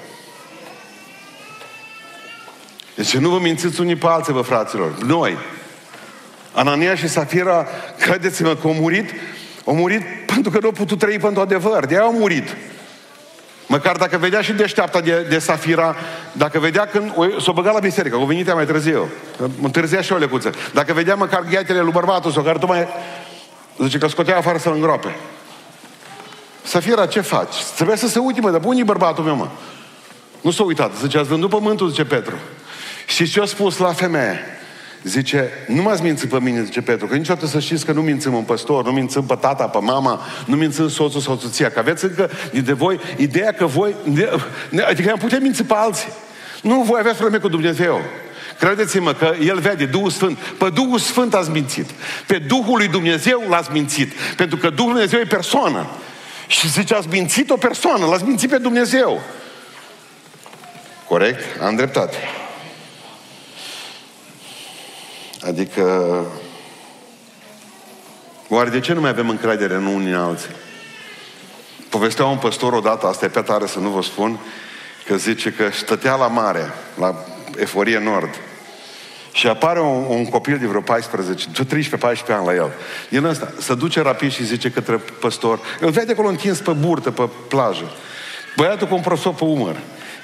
Deci 2.95 3.15
nu 3.15 3.29
vă 3.29 3.39
mințiți 3.39 3.79
unii 3.79 3.95
pe 3.95 4.07
alții, 4.07 4.33
vă 4.33 4.41
fraților. 4.41 4.97
Noi. 4.97 5.37
Anania 6.53 6.95
și 6.95 7.07
Safira, 7.07 7.67
credeți-mă 7.99 8.55
că 8.55 8.67
au 8.67 8.73
murit, 8.73 9.09
au 9.65 9.75
murit 9.75 10.01
pentru 10.25 10.51
că 10.51 10.57
nu 10.61 10.65
au 10.65 10.71
putut 10.71 10.99
trăi 10.99 11.19
pentru 11.19 11.41
adevăr. 11.41 11.85
De 11.85 11.97
au 11.97 12.11
murit. 12.11 12.55
Măcar 13.69 13.95
dacă 13.95 14.17
vedea 14.17 14.41
și 14.41 14.51
deșteapta 14.51 15.01
de, 15.01 15.25
de 15.29 15.39
Safira, 15.39 15.95
dacă 16.31 16.59
vedea 16.59 16.85
când 16.85 17.13
s-o 17.41 17.53
băga 17.53 17.71
la 17.71 17.79
biserică, 17.79 18.15
o 18.15 18.25
venit 18.25 18.53
mai 18.53 18.65
târziu, 18.65 19.09
întârzia 19.61 20.01
și 20.01 20.11
o 20.11 20.17
lecuță. 20.17 20.51
Dacă 20.73 20.93
vedea 20.93 21.15
măcar 21.15 21.45
gheatele 21.49 21.79
lui 21.79 21.91
bărbatul 21.91 22.31
sau 22.31 22.43
care 22.43 22.57
tu 22.57 22.65
mai... 22.65 22.87
Zice 23.81 23.97
că 23.97 24.07
scotea 24.07 24.37
afară 24.37 24.57
să-l 24.57 24.73
îngroape. 24.73 25.15
Safira, 26.63 27.05
ce 27.05 27.21
faci? 27.21 27.55
Trebuie 27.75 27.97
să 27.97 28.07
se 28.07 28.19
uite, 28.19 28.41
mă, 28.41 28.51
dar 28.51 28.59
bunii 28.59 28.83
bărbatul 28.83 29.23
meu, 29.23 29.35
mă. 29.35 29.47
Nu 30.41 30.51
s-a 30.51 30.63
uitat. 30.63 30.91
Zice, 31.01 31.17
ați 31.17 31.27
vândut 31.27 31.49
pământul, 31.49 31.89
zice 31.89 32.05
Petru. 32.05 32.35
Și 33.07 33.29
ce 33.29 33.41
a 33.41 33.45
spus 33.45 33.77
la 33.77 33.93
femeie? 33.93 34.58
Zice, 35.03 35.49
nu 35.67 35.81
m-ați 35.81 36.01
mințit 36.01 36.29
pe 36.29 36.39
mine, 36.39 36.63
zice 36.63 36.81
Petru, 36.81 37.07
că 37.07 37.15
niciodată 37.15 37.45
să 37.45 37.59
știți 37.59 37.85
că 37.85 37.91
nu 37.91 38.01
mințim 38.01 38.33
un 38.33 38.43
păstor, 38.43 38.85
nu 38.85 38.91
mințim 38.91 39.23
pe 39.23 39.35
tata, 39.35 39.67
pe 39.67 39.77
mama, 39.81 40.21
nu 40.45 40.55
mințim 40.55 40.89
soțul 40.89 41.21
sau 41.21 41.37
soția, 41.37 41.69
că 41.69 41.79
aveți 41.79 42.03
încă 42.03 42.29
de 42.63 42.73
voi 42.73 42.99
ideea 43.17 43.51
că 43.51 43.65
voi, 43.65 43.95
adică 44.87 45.11
am 45.11 45.17
putea 45.17 45.39
minți 45.41 45.63
pe 45.63 45.73
alții. 45.75 46.09
Nu, 46.61 46.81
voi 46.81 46.99
aveți 46.99 47.17
probleme 47.17 47.41
cu 47.41 47.49
Dumnezeu. 47.49 48.01
Credeți-mă 48.59 49.13
că 49.13 49.33
El 49.43 49.59
vede 49.59 49.85
Duhul 49.85 50.09
Sfânt. 50.09 50.37
Pe 50.37 50.69
Duhul 50.73 50.99
Sfânt 50.99 51.33
ați 51.33 51.49
mințit. 51.49 51.89
Pe 52.27 52.37
Duhul 52.37 52.77
lui 52.77 52.87
Dumnezeu 52.87 53.43
l-ați 53.49 53.71
mințit. 53.71 54.11
Pentru 54.35 54.57
că 54.57 54.69
Duhul 54.69 54.91
Dumnezeu 54.91 55.19
e 55.19 55.23
persoană. 55.23 55.87
Și 56.47 56.69
zice, 56.69 56.93
ați 56.93 57.07
mințit 57.11 57.49
o 57.49 57.57
persoană, 57.57 58.05
l-ați 58.05 58.23
mințit 58.23 58.49
pe 58.49 58.57
Dumnezeu. 58.57 59.21
Corect? 61.07 61.61
Am 61.61 61.75
dreptate. 61.75 62.17
Adică, 65.41 66.25
oare 68.47 68.69
de 68.69 68.79
ce 68.79 68.93
nu 68.93 69.01
mai 69.01 69.09
avem 69.09 69.29
încredere 69.29 69.73
în 69.73 69.85
unii 69.85 70.13
alții? 70.13 70.55
Povestea 71.89 72.25
un 72.25 72.37
păstor 72.37 72.73
odată, 72.73 73.07
asta 73.07 73.25
e 73.25 73.29
pe 73.29 73.41
tare 73.41 73.65
să 73.65 73.79
nu 73.79 73.89
vă 73.89 74.01
spun, 74.01 74.39
că 75.05 75.15
zice 75.15 75.51
că 75.51 75.69
stătea 75.71 76.15
la 76.15 76.27
mare, 76.27 76.73
la 76.97 77.25
Eforie 77.57 77.99
Nord, 77.99 78.29
și 79.31 79.47
apare 79.47 79.81
un, 79.81 80.05
un 80.07 80.25
copil 80.25 80.57
de 80.57 80.67
vreo 80.67 80.81
14, 80.81 81.47
13-14 81.49 81.55
ani 82.27 82.45
la 82.45 82.53
el. 82.53 82.71
El 83.09 83.25
ăsta 83.25 83.53
se 83.59 83.75
duce 83.75 84.01
rapid 84.01 84.31
și 84.31 84.45
zice 84.45 84.71
către 84.71 84.97
păstor, 84.97 85.59
îl 85.79 85.89
vede 85.89 86.11
acolo 86.11 86.27
întins 86.27 86.59
pe 86.59 86.71
burtă, 86.71 87.11
pe 87.11 87.29
plajă. 87.47 87.91
Băiatul 88.55 88.87
cu 88.87 88.95
un 88.95 89.01
prosop 89.01 89.37
pe 89.37 89.43
umăr. 89.43 89.75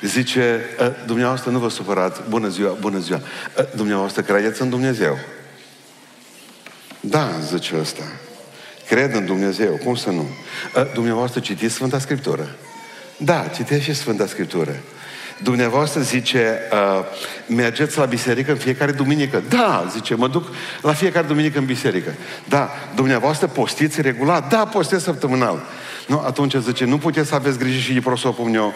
Zice, 0.05 0.61
ă, 0.79 0.93
dumneavoastră 1.05 1.51
nu 1.51 1.59
vă 1.59 1.69
supărați, 1.69 2.21
bună 2.29 2.47
ziua, 2.47 2.77
bună 2.79 2.99
ziua. 2.99 3.21
Ă, 3.57 3.67
dumneavoastră 3.75 4.21
credeți 4.21 4.61
în 4.61 4.69
Dumnezeu? 4.69 5.17
Da, 6.99 7.29
zice 7.53 7.75
ăsta. 7.79 8.03
Cred 8.87 9.13
în 9.13 9.25
Dumnezeu, 9.25 9.79
cum 9.83 9.95
să 9.95 10.09
nu? 10.09 10.27
Ă, 10.75 10.87
dumneavoastră 10.93 11.39
citiți 11.39 11.73
Sfânta 11.73 11.99
Scriptură? 11.99 12.55
Da, 13.17 13.47
citeți 13.55 13.83
și 13.83 13.93
Sfânta 13.93 14.27
Scriptură. 14.27 14.75
Dumneavoastră 15.43 16.01
zice, 16.01 16.59
uh, 16.71 17.05
mergeți 17.47 17.97
la 17.97 18.05
biserică 18.05 18.51
în 18.51 18.57
fiecare 18.57 18.91
duminică. 18.91 19.43
Da, 19.49 19.87
zice, 19.91 20.15
mă 20.15 20.27
duc 20.27 20.47
la 20.81 20.93
fiecare 20.93 21.27
duminică 21.27 21.59
în 21.59 21.65
biserică. 21.65 22.13
Da, 22.47 22.69
dumneavoastră 22.95 23.47
postiți 23.47 24.01
regulat? 24.01 24.49
Da, 24.49 24.65
postez 24.65 25.03
săptămânal. 25.03 25.63
Nu, 26.07 26.23
atunci 26.25 26.55
zice, 26.55 26.85
nu 26.85 26.97
puteți 26.97 27.29
să 27.29 27.35
aveți 27.35 27.57
grijă 27.57 27.79
și 27.79 27.93
de 27.93 27.99
prosopul 27.99 28.45
meu. 28.45 28.73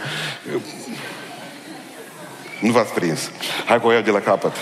Nu 2.60 2.72
v-ați 2.72 2.94
prins. 2.94 3.32
Hai 3.66 3.80
cu 3.80 3.88
o 3.88 3.92
iau 3.92 4.02
de 4.02 4.12
la 4.12 4.20
capăt. 4.20 4.56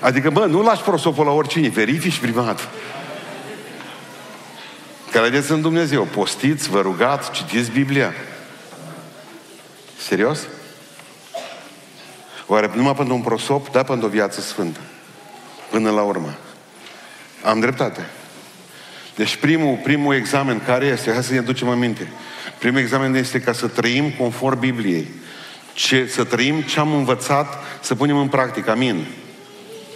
Adică, 0.00 0.30
bă, 0.30 0.44
nu 0.44 0.62
lași 0.62 0.82
prosopul 0.82 1.24
la 1.24 1.30
oricine, 1.30 1.68
verifici 1.68 2.18
privat. 2.18 2.68
Credeți 5.10 5.50
în 5.50 5.60
Dumnezeu, 5.60 6.02
postiți, 6.02 6.68
vă 6.68 6.80
rugați, 6.80 7.30
citiți 7.30 7.70
Biblia. 7.70 8.14
Serios? 9.98 10.46
Oare 12.46 12.70
numai 12.74 12.94
pentru 12.94 13.14
un 13.14 13.20
prosop, 13.20 13.70
da 13.70 13.82
pentru 13.82 14.06
o 14.06 14.10
viață 14.10 14.40
sfântă. 14.40 14.80
Până 15.70 15.90
la 15.90 16.02
urmă. 16.02 16.34
Am 17.44 17.60
dreptate. 17.60 18.06
Deci 19.14 19.36
primul, 19.36 19.80
primul 19.82 20.14
examen 20.14 20.60
care 20.66 20.86
este, 20.86 21.12
hai 21.12 21.22
să 21.22 21.32
ne 21.32 21.40
ducem 21.40 21.68
aminte. 21.68 22.12
Primul 22.58 22.80
examen 22.80 23.14
este 23.14 23.40
ca 23.40 23.52
să 23.52 23.66
trăim 23.66 24.10
conform 24.10 24.58
Bibliei. 24.58 25.08
Ce, 25.80 26.06
să 26.06 26.24
trăim 26.24 26.60
ce 26.60 26.80
am 26.80 26.92
învățat, 26.92 27.62
să 27.80 27.94
punem 27.94 28.16
în 28.16 28.28
practică. 28.28 28.70
Amin. 28.70 29.06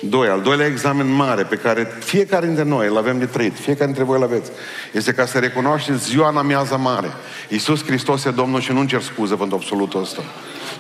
Doi, 0.01 0.29
al 0.29 0.41
doilea 0.41 0.67
examen 0.67 1.13
mare 1.13 1.43
pe 1.43 1.57
care 1.57 1.97
fiecare 2.05 2.47
dintre 2.47 2.65
noi 2.65 2.87
îl 2.87 2.97
avem 2.97 3.19
de 3.19 3.27
trăit, 3.27 3.59
fiecare 3.59 3.87
dintre 3.87 4.05
voi 4.05 4.17
îl 4.17 4.23
aveți, 4.23 4.51
este 4.93 5.13
ca 5.13 5.27
să 5.27 5.39
recunoașteți 5.39 6.05
ziua 6.05 6.29
în 6.29 6.37
amiază 6.37 6.77
mare. 6.77 7.13
Iisus 7.49 7.85
Hristos 7.85 8.25
e 8.25 8.31
Domnul 8.31 8.61
și 8.61 8.73
nu-mi 8.73 8.87
cer 8.87 9.03
scuze 9.03 9.35
pentru 9.35 9.57
absolutul 9.57 10.01
ăsta. 10.01 10.23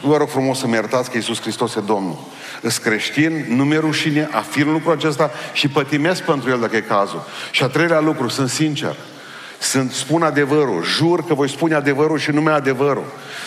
Nu 0.02 0.08
vă 0.08 0.16
rog 0.16 0.28
frumos 0.28 0.58
să 0.58 0.66
mă 0.66 0.74
iertați 0.74 1.10
că 1.10 1.16
Iisus 1.16 1.40
Hristos 1.40 1.74
e 1.74 1.80
Domnul. 1.80 2.18
Îs 2.60 2.78
creștin, 2.78 3.44
nu 3.48 3.64
mi-e 3.64 3.78
rușine, 3.78 4.28
afirm 4.32 4.70
lucrul 4.70 4.92
acesta 4.92 5.30
și 5.52 5.68
pătimesc 5.68 6.22
pentru 6.22 6.50
el 6.50 6.60
dacă 6.60 6.76
e 6.76 6.80
cazul. 6.80 7.24
Și 7.50 7.62
a 7.62 7.66
treilea 7.66 8.00
lucru, 8.00 8.28
sunt 8.28 8.48
sincer. 8.48 8.96
Sunt, 9.64 9.92
spun 9.92 10.22
adevărul, 10.22 10.84
jur 10.96 11.24
că 11.24 11.34
voi 11.34 11.48
spune 11.48 11.74
adevărul 11.74 12.18
și 12.18 12.30
numai 12.30 12.54
adevărul. 12.54 13.04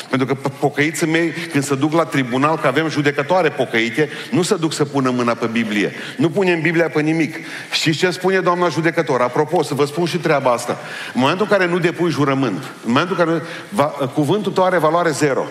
Pentru 0.10 0.28
că 0.28 0.50
pocăiții 0.60 1.08
mei, 1.08 1.32
când 1.52 1.64
se 1.64 1.76
duc 1.76 1.94
la 1.94 2.04
tribunal, 2.04 2.58
că 2.58 2.68
avem 2.68 2.90
judecătoare 2.90 3.50
pocăite, 3.50 4.10
nu 4.32 4.42
se 4.42 4.56
duc 4.56 4.74
să 4.74 4.86
pună 4.86 5.10
mâna 5.10 5.34
pe 5.34 5.46
Biblie. 5.46 5.94
Nu 6.18 6.30
punem 6.30 6.62
Biblia 6.62 6.90
pe 6.90 7.02
nimic. 7.02 7.36
Știți 7.72 7.98
ce 7.98 8.10
spune 8.10 8.40
doamna 8.40 8.70
judecător? 8.70 9.22
Apropo, 9.22 9.64
să 9.64 9.74
vă 9.74 9.86
spun 9.86 10.06
și 10.06 10.18
treaba 10.18 10.52
asta. 10.52 10.78
În 11.14 11.20
momentul 11.20 11.48
în 11.50 11.58
care 11.58 11.70
nu 11.70 11.80
depui 11.80 12.10
jurământ, 12.10 12.64
în 12.86 12.92
momentul 12.92 13.16
în 13.20 13.26
care 13.26 13.42
va, 13.70 13.84
cuvântul 14.14 14.52
tău 14.52 14.64
are 14.64 14.78
valoare 14.78 15.10
zero, 15.10 15.46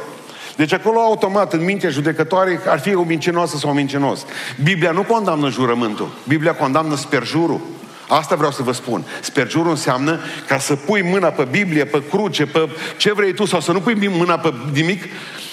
deci 0.57 0.73
acolo 0.73 1.01
automat 1.01 1.53
în 1.53 1.65
mintea 1.65 1.91
judecătoare 1.91 2.61
ar 2.67 2.79
fi 2.79 2.95
o 2.95 3.03
mincinoasă 3.03 3.57
sau 3.57 3.71
un 3.71 3.77
mincinos. 3.77 4.25
Biblia 4.63 4.91
nu 4.91 5.03
condamnă 5.03 5.51
jurământul. 5.51 6.13
Biblia 6.29 6.55
condamnă 6.55 6.97
sperjurul. 6.97 7.61
Asta 8.09 8.35
vreau 8.35 8.51
să 8.51 8.63
vă 8.63 8.73
spun. 8.73 9.05
Sperjurul 9.21 9.71
înseamnă 9.71 10.21
ca 10.47 10.59
să 10.59 10.77
pui 10.77 11.03
mâna 11.03 11.29
pe 11.29 11.45
Biblie, 11.45 11.85
pe 11.85 12.03
cruce, 12.11 12.47
pe 12.47 12.69
ce 12.97 13.13
vrei 13.13 13.35
tu, 13.35 13.45
sau 13.45 13.61
să 13.61 13.73
nu 13.73 13.81
pui 13.81 14.09
mâna 14.09 14.39
pe 14.39 14.55
nimic 14.73 15.03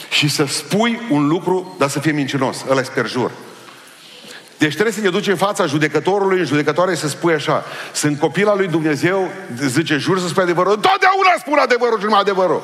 și 0.09 0.27
să 0.27 0.45
spui 0.45 1.01
un 1.09 1.27
lucru, 1.27 1.75
dar 1.77 1.89
să 1.89 1.99
fie 1.99 2.11
mincinos. 2.11 2.65
Ăla 2.69 2.79
e 2.79 2.83
sperjur. 2.83 3.31
Deci 4.57 4.73
trebuie 4.73 4.93
să 4.93 5.01
te 5.01 5.09
duci 5.09 5.27
în 5.27 5.35
fața 5.35 5.65
judecătorului, 5.65 6.39
în 6.39 6.45
judecătoare 6.45 6.95
să 6.95 7.07
spui 7.07 7.33
așa, 7.33 7.65
sunt 7.93 8.19
copila 8.19 8.55
lui 8.55 8.67
Dumnezeu, 8.67 9.31
zice, 9.67 9.97
jur 9.97 10.19
să 10.19 10.27
spui 10.27 10.43
adevărul, 10.43 10.71
totdeauna 10.71 11.33
spun 11.39 11.57
adevărul 11.57 11.97
și 11.97 12.03
numai 12.03 12.19
adevărul. 12.19 12.63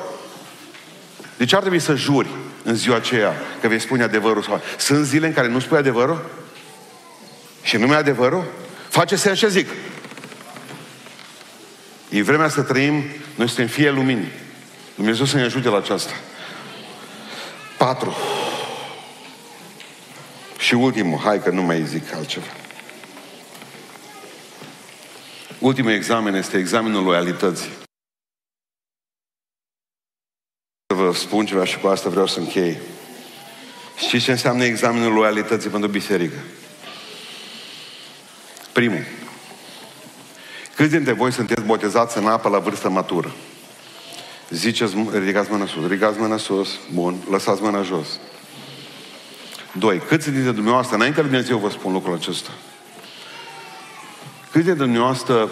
Deci 1.36 1.52
ar 1.52 1.60
trebui 1.60 1.78
să 1.78 1.94
juri 1.94 2.28
în 2.64 2.74
ziua 2.74 2.96
aceea 2.96 3.34
că 3.60 3.68
vei 3.68 3.80
spune 3.80 4.02
adevărul. 4.02 4.42
Sau... 4.42 4.60
Sunt 4.78 5.04
zile 5.04 5.26
în 5.26 5.32
care 5.32 5.48
nu 5.48 5.58
spui 5.58 5.78
adevărul? 5.78 6.24
Și 7.62 7.76
nu 7.76 7.86
mai 7.86 7.98
adevărul? 7.98 8.44
Face 8.90 9.16
sens 9.16 9.38
ce 9.38 9.48
zic. 9.48 9.68
E 12.08 12.22
vremea 12.22 12.48
să 12.48 12.62
trăim, 12.62 13.02
noi 13.34 13.46
suntem 13.46 13.66
fie 13.66 13.90
lumini. 13.90 14.32
Dumnezeu 14.94 15.24
să 15.24 15.36
ne 15.36 15.42
ajute 15.42 15.68
la 15.68 15.76
aceasta. 15.76 16.12
Patru. 17.78 18.16
Și 20.58 20.74
ultimul, 20.74 21.18
hai 21.18 21.42
că 21.42 21.50
nu 21.50 21.62
mai 21.62 21.84
zic 21.84 22.14
altceva. 22.14 22.46
Ultimul 25.58 25.90
examen 25.90 26.34
este 26.34 26.58
examenul 26.58 27.02
loialității. 27.02 27.70
Să 30.86 30.94
vă 30.94 31.12
spun 31.12 31.46
ceva 31.46 31.64
și 31.64 31.78
cu 31.78 31.86
asta 31.86 32.08
vreau 32.08 32.26
să 32.26 32.38
închei. 32.38 32.78
Știți 33.96 34.24
ce 34.24 34.30
înseamnă 34.30 34.64
examenul 34.64 35.12
loialității 35.12 35.70
pentru 35.70 35.88
biserică? 35.88 36.36
Primul. 38.72 39.04
Câți 40.76 40.90
dintre 40.90 41.12
voi 41.12 41.32
sunteți 41.32 41.62
botezați 41.62 42.18
în 42.18 42.26
apă 42.26 42.48
la 42.48 42.58
vârstă 42.58 42.88
matură? 42.88 43.32
Ziceți, 44.50 44.94
ridicați 45.12 45.50
mâna 45.50 45.66
sus, 45.66 45.82
ridicați 45.82 46.18
mâna 46.18 46.36
sus, 46.36 46.78
bun, 46.92 47.16
lăsați 47.30 47.62
mâna 47.62 47.82
jos. 47.82 48.08
Doi, 49.72 49.98
câți 49.98 50.30
dintre 50.30 50.50
dumneavoastră, 50.50 50.96
înainte 50.96 51.20
lui 51.20 51.30
Dumnezeu 51.30 51.58
vă 51.58 51.70
spun 51.70 51.92
lucrul 51.92 52.14
acesta, 52.14 52.50
câți 54.50 54.64
dintre 54.64 54.84
dumneavoastră 54.84 55.50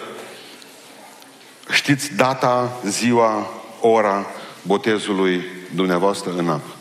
știți 1.71 2.15
data, 2.15 2.81
ziua, 2.85 3.51
ora 3.81 4.27
botezului 4.63 5.45
dumneavoastră 5.75 6.33
în 6.37 6.49
apă? 6.49 6.78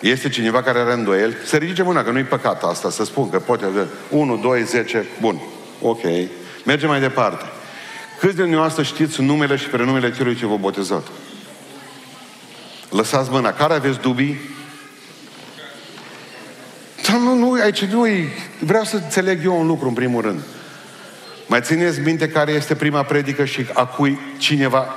Este 0.00 0.28
cineva 0.28 0.62
care 0.62 0.78
are 0.78 0.92
îndoieli? 0.92 1.36
Să 1.44 1.56
ridice 1.56 1.82
mâna, 1.82 2.02
că 2.02 2.10
nu-i 2.10 2.22
păcat 2.22 2.62
asta, 2.62 2.90
să 2.90 3.04
spun 3.04 3.30
că 3.30 3.38
poate 3.38 3.64
avea 3.64 3.86
1, 4.10 4.36
2, 4.36 4.62
10, 4.62 5.06
bun, 5.20 5.40
ok. 5.82 6.02
Mergem 6.64 6.88
mai 6.88 7.00
departe. 7.00 7.44
Câți 8.20 8.34
de 8.34 8.40
dumneavoastră 8.40 8.82
știți 8.82 9.22
numele 9.22 9.56
și 9.56 9.68
prenumele 9.68 10.12
celui 10.12 10.36
ce 10.36 10.46
vă 10.46 10.56
botezat? 10.56 11.06
Lăsați 12.90 13.30
mâna. 13.30 13.52
Care 13.52 13.74
aveți 13.74 14.00
dubii? 14.00 14.40
Dar 17.08 17.16
nu, 17.16 17.34
nu, 17.34 17.52
aici 17.52 17.84
nu 17.84 18.06
Vreau 18.58 18.84
să 18.84 18.96
înțeleg 18.96 19.44
eu 19.44 19.60
un 19.60 19.66
lucru 19.66 19.88
în 19.88 19.94
primul 19.94 20.22
rând. 20.22 20.40
Mai 21.46 21.60
țineți 21.62 22.00
minte 22.00 22.28
care 22.28 22.52
este 22.52 22.74
prima 22.74 23.02
predică 23.02 23.44
și 23.44 23.66
a 23.72 23.86
cui 23.86 24.18
cineva 24.38 24.96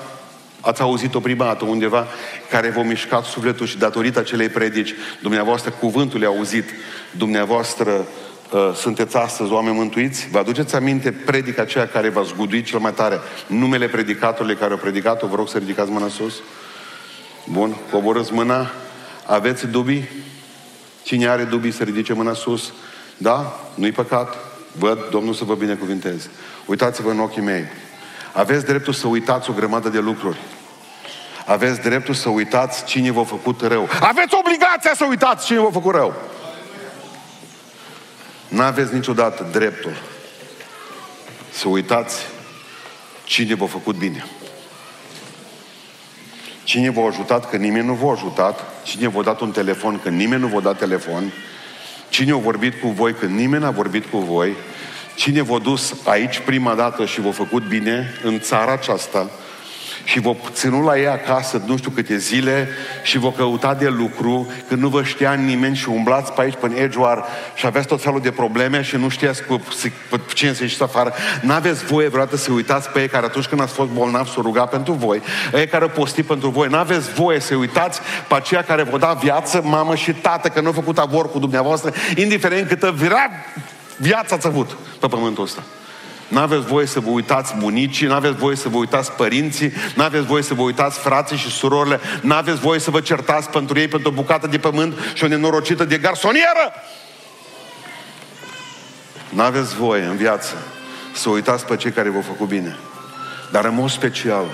ați 0.61 0.81
auzit-o 0.81 1.19
prima 1.19 1.45
dată 1.45 1.65
undeva 1.65 2.07
care 2.49 2.69
v-a 2.69 2.81
mișcat 2.81 3.23
sufletul 3.23 3.65
și 3.65 3.77
datorită 3.77 4.19
acelei 4.19 4.49
predici, 4.49 4.93
dumneavoastră 5.21 5.71
cuvântul 5.79 6.21
e 6.21 6.25
auzit, 6.25 6.69
dumneavoastră 7.11 7.91
uh, 8.51 8.71
sunteți 8.75 9.17
astăzi 9.17 9.51
oameni 9.51 9.75
mântuiți? 9.75 10.27
Vă 10.31 10.37
aduceți 10.37 10.75
aminte 10.75 11.11
predica 11.11 11.61
aceea 11.61 11.87
care 11.87 12.09
v-a 12.09 12.21
zguduit 12.21 12.65
cel 12.65 12.79
mai 12.79 12.93
tare? 12.93 13.19
Numele 13.47 13.87
predicatorului 13.87 14.55
care 14.55 14.73
a 14.73 14.77
predicat-o, 14.77 15.27
vă 15.27 15.35
rog 15.35 15.49
să 15.49 15.57
ridicați 15.57 15.91
mâna 15.91 16.07
sus. 16.07 16.33
Bun, 17.51 17.75
coborâți 17.91 18.33
mâna. 18.33 18.71
Aveți 19.25 19.67
dubii? 19.67 20.09
Cine 21.03 21.27
are 21.27 21.43
dubii 21.43 21.71
să 21.71 21.83
ridice 21.83 22.13
mâna 22.13 22.33
sus? 22.33 22.73
Da? 23.17 23.59
Nu-i 23.75 23.91
păcat? 23.91 24.37
Văd, 24.71 25.09
Domnul 25.09 25.33
să 25.33 25.43
vă 25.43 25.53
binecuvinteze. 25.55 26.29
Uitați-vă 26.65 27.09
în 27.09 27.19
ochii 27.19 27.41
mei. 27.41 27.63
Aveți 28.33 28.65
dreptul 28.65 28.93
să 28.93 29.07
uitați 29.07 29.49
o 29.49 29.53
grămadă 29.53 29.89
de 29.89 29.99
lucruri. 29.99 30.37
Aveți 31.45 31.81
dreptul 31.81 32.13
să 32.13 32.29
uitați 32.29 32.85
cine 32.85 33.11
v-a 33.11 33.23
făcut 33.23 33.61
rău. 33.61 33.89
Aveți 33.99 34.35
obligația 34.35 34.93
să 34.95 35.05
uitați 35.09 35.45
cine 35.45 35.59
v-a 35.59 35.69
făcut 35.71 35.93
rău. 35.93 36.13
Nu 38.47 38.61
aveți 38.61 38.93
niciodată 38.93 39.47
dreptul 39.51 39.97
să 41.51 41.67
uitați 41.67 42.25
cine 43.23 43.55
v-a 43.55 43.65
făcut 43.65 43.95
bine. 43.95 44.25
Cine 46.63 46.89
v-a 46.89 47.07
ajutat 47.07 47.49
când 47.49 47.63
nimeni 47.63 47.85
nu 47.85 47.93
v-a 47.93 48.11
ajutat, 48.11 48.83
cine 48.83 49.07
v-a 49.07 49.21
dat 49.21 49.39
un 49.39 49.51
telefon 49.51 49.99
când 49.99 50.17
nimeni 50.17 50.41
nu 50.41 50.47
v-a 50.47 50.59
dat 50.59 50.77
telefon, 50.77 51.31
cine 52.09 52.31
a 52.31 52.35
vorbit 52.35 52.81
cu 52.81 52.87
voi 52.87 53.13
când 53.13 53.37
nimeni 53.37 53.63
n-a 53.63 53.71
vorbit 53.71 54.05
cu 54.05 54.17
voi, 54.17 54.55
cine 55.21 55.41
v-a 55.41 55.59
dus 55.59 55.93
aici 56.05 56.39
prima 56.39 56.73
dată 56.73 57.05
și 57.05 57.21
v-a 57.21 57.31
făcut 57.31 57.67
bine 57.67 58.13
în 58.23 58.39
țara 58.39 58.71
aceasta, 58.71 59.29
și 60.03 60.19
vă 60.19 60.35
ținut 60.51 60.83
la 60.83 60.97
ei 60.97 61.07
acasă 61.07 61.61
nu 61.65 61.77
știu 61.77 61.91
câte 61.91 62.17
zile 62.17 62.69
și 63.03 63.17
vă 63.17 63.31
căuta 63.31 63.73
de 63.73 63.87
lucru 63.87 64.51
când 64.67 64.81
nu 64.81 64.87
vă 64.87 65.03
știa 65.03 65.33
nimeni 65.33 65.75
și 65.75 65.89
umblați 65.89 66.31
pe 66.31 66.41
aici, 66.41 66.53
pe 66.59 66.75
Edgeoar 66.75 67.25
și 67.55 67.65
aveți 67.65 67.87
tot 67.87 68.01
felul 68.01 68.21
de 68.21 68.31
probleme 68.31 68.81
și 68.81 68.95
nu 68.95 69.09
știați 69.09 69.43
cu, 69.43 69.61
cu 70.09 70.19
cine 70.33 70.53
să 70.53 70.63
ieșiți 70.63 70.83
afară. 70.83 71.13
N-aveți 71.41 71.85
voie 71.85 72.07
vreodată 72.07 72.37
să 72.37 72.51
uitați 72.51 72.89
pe 72.89 72.99
ei 73.01 73.07
care 73.07 73.25
atunci 73.25 73.45
când 73.45 73.61
ați 73.61 73.73
fost 73.73 73.89
bolnav 73.89 74.27
să 74.27 74.39
ruga 74.41 74.65
pentru 74.65 74.93
voi, 74.93 75.21
ei 75.53 75.67
care 75.67 75.83
au 75.83 75.89
postit 75.89 76.25
pentru 76.25 76.49
voi. 76.49 76.67
N-aveți 76.67 77.13
voie 77.13 77.39
să 77.39 77.55
uitați 77.55 77.99
pe 78.27 78.35
aceia 78.35 78.63
care 78.63 78.83
vă 78.83 78.97
da 78.97 79.13
viață, 79.13 79.61
mamă 79.63 79.95
și 79.95 80.11
tată, 80.11 80.47
că 80.47 80.61
nu 80.61 80.67
au 80.67 80.73
făcut 80.73 80.97
avor 80.97 81.31
cu 81.31 81.39
dumneavoastră, 81.39 81.93
indiferent 82.15 82.67
câtă 82.67 82.91
vira 82.97 83.29
viața 84.01 84.35
ați 84.35 84.47
avut 84.47 84.77
pe 84.99 85.07
pământul 85.07 85.43
ăsta. 85.43 85.63
N-aveți 86.27 86.65
voie 86.65 86.85
să 86.85 86.99
vă 86.99 87.09
uitați 87.09 87.55
bunicii, 87.57 88.07
n-aveți 88.07 88.35
voie 88.35 88.55
să 88.55 88.69
vă 88.69 88.77
uitați 88.77 89.11
părinții, 89.11 89.73
n-aveți 89.95 90.25
voie 90.25 90.43
să 90.43 90.53
vă 90.53 90.61
uitați 90.61 90.99
frații 90.99 91.37
și 91.37 91.49
surorile, 91.49 91.99
n-aveți 92.21 92.59
voie 92.59 92.79
să 92.79 92.91
vă 92.91 92.99
certați 92.99 93.49
pentru 93.49 93.79
ei 93.79 93.87
pentru 93.87 94.09
o 94.09 94.13
bucată 94.13 94.47
de 94.47 94.57
pământ 94.57 94.93
și 95.13 95.23
o 95.23 95.27
nenorocită 95.27 95.83
de 95.83 95.97
garsonieră. 95.97 96.73
N-aveți 99.29 99.75
voie 99.75 100.03
în 100.03 100.15
viață 100.15 100.55
să 101.13 101.29
uitați 101.29 101.65
pe 101.65 101.75
cei 101.75 101.91
care 101.91 102.09
v-au 102.09 102.21
făcut 102.21 102.47
bine. 102.47 102.77
Dar 103.51 103.65
în 103.65 103.75
mod 103.75 103.89
special, 103.89 104.45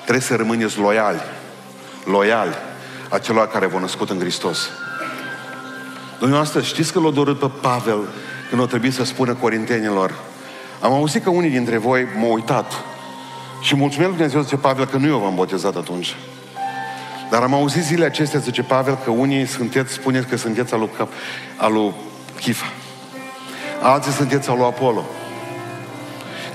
trebuie 0.00 0.20
să 0.20 0.36
rămâneți 0.36 0.78
loiali, 0.78 1.20
loiali 2.04 2.54
acelor 3.08 3.48
care 3.48 3.66
v-au 3.66 3.80
născut 3.80 4.10
în 4.10 4.18
Hristos. 4.18 4.70
Dumneavoastră, 6.18 6.62
știți 6.62 6.92
că 6.92 7.00
l-a 7.00 7.10
dorât 7.10 7.38
pe 7.38 7.50
Pavel 7.60 7.98
când 8.48 8.60
o 8.60 8.66
trebuie 8.66 8.90
să 8.90 9.04
spună 9.04 9.34
corintenilor 9.34 10.14
am 10.80 10.92
auzit 10.92 11.22
că 11.22 11.30
unii 11.30 11.50
dintre 11.50 11.76
voi 11.76 12.06
m-au 12.16 12.32
uitat. 12.32 12.72
Și 13.60 13.76
mulțumesc 13.76 14.08
Lui 14.08 14.16
Dumnezeu, 14.16 14.42
zice 14.42 14.56
Pavel, 14.56 14.86
că 14.86 14.96
nu 14.96 15.06
eu 15.06 15.18
v-am 15.18 15.34
botezat 15.34 15.76
atunci. 15.76 16.16
Dar 17.30 17.42
am 17.42 17.54
auzit 17.54 17.82
zilele 17.82 18.06
acestea, 18.06 18.40
zice 18.40 18.62
Pavel, 18.62 18.98
că 19.04 19.10
unii 19.10 19.46
sunteți, 19.46 19.92
spuneți 19.92 20.26
că 20.26 20.36
sunteți 20.36 20.74
al 20.74 20.80
lui, 20.80 20.90
al 21.56 21.72
lui 21.72 21.94
Chifa. 22.40 22.72
Alții 23.82 24.12
sunteți 24.12 24.50
al 24.50 24.56
lui 24.56 24.66
Apollo. 24.66 25.04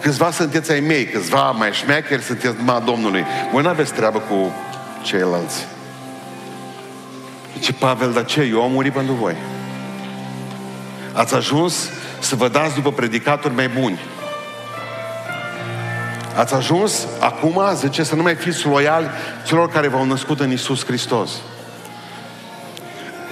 Câțiva 0.01 0.31
sunteți 0.31 0.71
ai 0.71 0.79
mei, 0.79 1.05
câțiva 1.05 1.51
mai 1.51 1.71
șmecheri 1.71 2.21
sunteți 2.21 2.57
numai 2.57 2.81
Domnului. 2.85 3.25
Voi 3.51 3.61
nu 3.61 3.69
aveți 3.69 3.93
treabă 3.93 4.19
cu 4.19 4.51
ceilalți. 5.01 5.67
Zice 7.53 7.73
Pavel, 7.73 8.11
dar 8.11 8.25
ce? 8.25 8.41
Eu 8.41 8.63
am 8.63 8.71
murit 8.71 8.93
pentru 8.93 9.13
voi. 9.13 9.35
Ați 11.13 11.35
ajuns 11.35 11.89
să 12.19 12.35
vă 12.35 12.47
dați 12.47 12.75
după 12.75 12.91
predicatori 12.91 13.53
mai 13.53 13.67
buni. 13.67 13.99
Ați 16.35 16.53
ajuns 16.53 17.07
acum, 17.19 17.61
zice, 17.75 18.03
să 18.03 18.15
nu 18.15 18.21
mai 18.21 18.35
fiți 18.35 18.67
loiali 18.67 19.07
celor 19.45 19.69
care 19.69 19.87
v-au 19.87 20.05
născut 20.05 20.39
în 20.39 20.51
Isus 20.51 20.85
Hristos. 20.85 21.31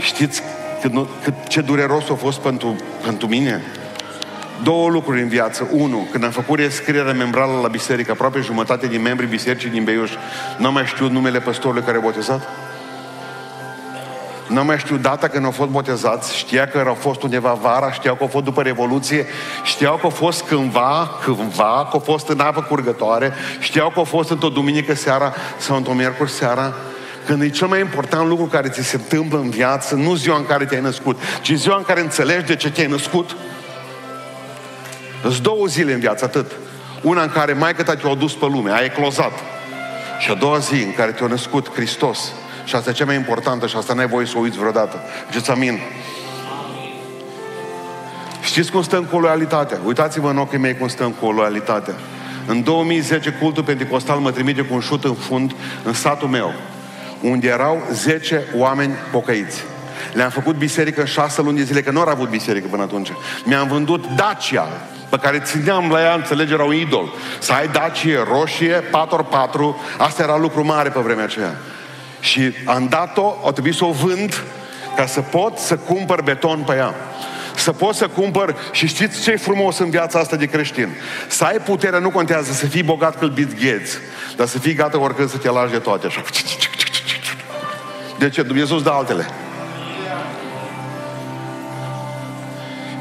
Știți 0.02 0.42
cât, 0.82 0.92
cât, 1.24 1.34
ce 1.48 1.62
dureros 1.62 2.10
a 2.10 2.14
fost 2.14 2.40
pentru, 2.40 2.76
pentru 3.04 3.28
mine? 3.28 3.62
Două 4.64 4.90
lucruri 4.90 5.22
în 5.22 5.28
viață. 5.28 5.68
Unu, 5.72 6.08
când 6.12 6.24
am 6.24 6.32
făcut 6.32 6.60
rescrierea 6.60 7.14
membrală 7.14 7.60
la 7.62 7.68
biserică, 7.68 8.12
aproape 8.12 8.40
jumătate 8.40 8.88
din 8.88 9.02
membrii 9.02 9.30
bisericii 9.30 9.70
din 9.70 9.84
Beiuș 9.84 10.12
n-am 10.58 10.74
mai 10.74 10.86
știut 10.86 11.12
numele 11.12 11.40
păstorului 11.40 11.84
care 11.84 11.98
a 11.98 12.02
botezat. 12.02 12.48
Nu 14.52 14.64
mai 14.64 14.78
știu 14.78 14.98
data 14.98 15.28
când 15.28 15.46
au 15.46 15.52
fost 15.52 15.70
botezați, 15.70 16.38
știa 16.38 16.68
că 16.68 16.84
au 16.88 16.94
fost 16.94 17.24
undeva 17.24 17.54
vara, 17.54 17.92
știau 17.92 18.16
că 18.16 18.24
au 18.24 18.30
fost 18.30 18.44
după 18.44 18.62
Revoluție, 18.62 19.26
știau 19.64 19.96
că 19.96 20.02
au 20.04 20.10
fost 20.10 20.44
cândva, 20.44 21.10
cândva, 21.24 21.88
că 21.90 21.90
au 21.92 22.00
fost 22.00 22.28
în 22.28 22.40
apă 22.40 22.62
curgătoare, 22.62 23.34
știau 23.60 23.90
că 23.90 24.00
au 24.00 24.04
fost 24.04 24.30
într-o 24.30 24.50
duminică 24.50 24.96
seara 24.96 25.34
sau 25.58 25.76
într-o 25.76 25.94
miercuri 25.94 26.32
seara, 26.32 26.74
când 27.26 27.42
e 27.42 27.50
cel 27.50 27.68
mai 27.68 27.80
important 27.80 28.28
lucru 28.28 28.46
care 28.46 28.70
ți 28.70 28.84
se 28.84 28.96
întâmplă 28.96 29.38
în 29.38 29.50
viață, 29.50 29.96
nu 29.96 30.16
ziua 30.16 30.38
în 30.38 30.46
care 30.46 30.66
te-ai 30.66 30.82
născut, 30.82 31.20
ci 31.42 31.52
ziua 31.52 31.78
în 31.78 31.84
care 31.84 32.00
înțelegi 32.00 32.46
de 32.46 32.56
ce 32.56 32.72
te-ai 32.72 32.88
născut. 32.88 33.36
Sunt 35.22 35.40
două 35.40 35.66
zile 35.66 35.94
în 35.94 36.00
viață, 36.00 36.26
atât. 36.26 36.52
Una 37.02 37.22
în 37.22 37.30
care 37.30 37.54
maică 37.54 37.84
ta 37.84 37.96
te-a 37.96 38.14
dus 38.14 38.34
pe 38.34 38.46
lume, 38.46 38.72
a 38.72 38.84
eclozat. 38.84 39.32
Și 40.20 40.32
a 40.32 40.34
doua 40.34 40.58
zi 40.58 40.74
în 40.74 40.94
care 40.94 41.12
te-a 41.12 41.28
născut 41.28 41.74
Hristos 41.74 42.32
și 42.64 42.76
asta 42.76 42.90
e 42.90 42.94
cea 42.94 43.06
mai 43.06 43.16
importantă 43.16 43.68
și 43.68 43.76
asta 43.76 43.94
n-ai 43.94 44.08
voie 44.08 44.26
să 44.26 44.34
o 44.38 44.40
uiți 44.40 44.58
vreodată. 44.58 45.02
Ziceți 45.32 45.52
amin. 45.52 45.80
Știți 48.42 48.72
cum 48.72 48.82
stăm 48.82 49.04
cu 49.04 49.20
loialitatea? 49.20 49.80
Uitați-vă 49.86 50.30
în 50.30 50.38
ochii 50.38 50.58
mei 50.58 50.78
cum 50.78 50.88
stăm 50.88 51.12
cu 51.12 51.32
loialitatea. 51.32 51.94
În 52.46 52.64
2010, 52.64 53.30
cultul 53.32 53.64
pentecostal 53.64 54.18
mă 54.18 54.32
trimite 54.32 54.62
cu 54.62 54.74
un 54.74 54.80
șut 54.80 55.04
în 55.04 55.14
fund 55.14 55.56
în 55.84 55.94
satul 55.94 56.28
meu, 56.28 56.54
unde 57.22 57.48
erau 57.48 57.82
10 57.92 58.44
oameni 58.56 58.94
pocăiți. 59.12 59.64
Le-am 60.14 60.30
făcut 60.30 60.56
biserică 60.56 61.00
în 61.00 61.06
șase 61.06 61.42
luni 61.42 61.58
de 61.58 61.64
zile, 61.64 61.82
că 61.82 61.92
nu 61.92 62.00
au 62.00 62.08
avut 62.08 62.30
biserică 62.30 62.68
până 62.70 62.84
atunci. 62.84 63.12
Mi-am 63.44 63.68
vândut 63.68 64.06
Dacia, 64.16 64.68
pe 65.10 65.18
care 65.18 65.40
țineam 65.40 65.90
la 65.92 66.02
ea, 66.02 66.14
înțelege, 66.14 66.54
era 66.54 66.64
un 66.64 66.74
idol. 66.74 67.14
Să 67.40 67.54
ai 67.54 67.68
Dacia 67.68 68.24
roșie, 68.32 68.84
4x4, 68.84 69.76
asta 69.98 70.24
era 70.24 70.38
lucru 70.38 70.66
mare 70.66 70.90
pe 70.90 71.00
vremea 71.00 71.24
aceea. 71.24 71.56
Și 72.22 72.54
am 72.66 72.88
dat-o, 72.90 73.36
au 73.44 73.52
trebuit 73.52 73.76
să 73.76 73.86
o 73.86 73.92
vând 73.92 74.44
ca 74.96 75.06
să 75.06 75.22
pot 75.22 75.58
să 75.58 75.78
cumpăr 75.78 76.22
beton 76.22 76.64
pe 76.66 76.76
ea. 76.76 76.96
Să 77.56 77.72
pot 77.72 77.96
să 77.96 78.08
cumpăr 78.08 78.56
și 78.72 78.88
știți 78.88 79.22
ce 79.22 79.32
e 79.32 79.38
frumos 79.38 79.78
în 79.78 79.90
viața 79.90 80.20
asta 80.20 80.36
de 80.36 80.46
creștin? 80.46 80.90
Să 81.28 81.44
ai 81.44 81.58
putere 81.58 82.00
nu 82.00 82.10
contează 82.10 82.52
să 82.52 82.66
fii 82.66 82.84
bogat 82.84 83.20
cât 83.20 83.34
Bill 83.34 83.54
Gates, 83.54 83.98
dar 84.36 84.48
să 84.48 84.60
fii 84.60 84.74
gata 84.74 85.00
oricând 85.00 85.30
să 85.30 85.38
te 85.38 85.50
lași 85.50 85.72
de 85.72 85.78
toate 85.78 86.06
așa. 86.08 86.22
De 88.18 88.30
ce? 88.30 88.42
Dumnezeu 88.42 88.76
îți 88.76 88.86
dă 88.86 88.92
altele. 88.92 89.26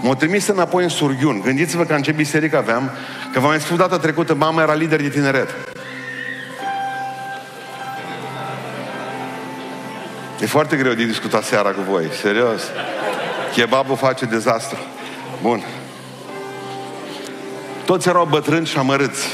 M-au 0.03 0.15
trimis 0.15 0.47
înapoi 0.47 0.83
în 0.83 0.89
Surghiun. 0.89 1.41
Gândiți-vă 1.41 1.85
că 1.85 1.95
în 1.95 2.03
ce 2.03 2.13
biserică 2.13 2.57
aveam, 2.57 2.91
că 3.33 3.41
v-am 3.41 3.49
mai 3.49 3.61
spus 3.61 3.77
data 3.77 3.99
trecută, 3.99 4.35
mama 4.35 4.63
era 4.63 4.75
lider 4.75 5.01
de 5.01 5.09
tineret. 5.09 5.70
E 10.41 10.47
foarte 10.47 10.77
greu 10.77 10.93
de 10.93 11.05
discuta 11.05 11.41
seara 11.43 11.71
cu 11.71 11.81
voi, 11.89 12.11
serios. 12.21 12.63
Kebabul 13.55 13.97
face 13.97 14.25
dezastru. 14.25 14.79
Bun. 15.43 15.65
Toți 17.85 18.09
erau 18.09 18.27
bătrâni 18.31 18.67
și 18.67 18.79
amărâți. 18.79 19.29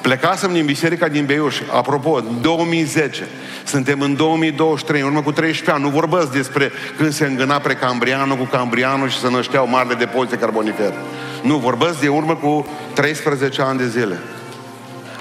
Plecasem 0.00 0.52
din 0.52 0.64
biserica 0.64 1.08
din 1.08 1.24
Beiuș, 1.24 1.60
apropo, 1.72 2.10
în 2.10 2.40
2010. 2.40 3.28
Suntem 3.64 4.00
în 4.00 4.16
2023, 4.16 5.00
în 5.00 5.06
urmă 5.06 5.22
cu 5.22 5.32
13 5.32 5.70
ani. 5.70 5.82
Nu 5.82 5.88
vorbesc 5.88 6.32
despre 6.32 6.72
când 6.96 7.12
se 7.12 7.26
îngâna 7.26 7.58
precambrianul 7.58 8.36
cu 8.36 8.44
cambrianul 8.44 9.08
și 9.08 9.18
se 9.18 9.30
nășteau 9.30 9.68
marile 9.68 9.94
depozite 9.94 10.36
carbonifer. 10.36 10.94
Nu, 11.42 11.56
vorbesc 11.56 12.00
de 12.00 12.08
urmă 12.08 12.34
cu 12.34 12.66
13 12.94 13.62
ani 13.62 13.78
de 13.78 13.88
zile. 13.88 14.18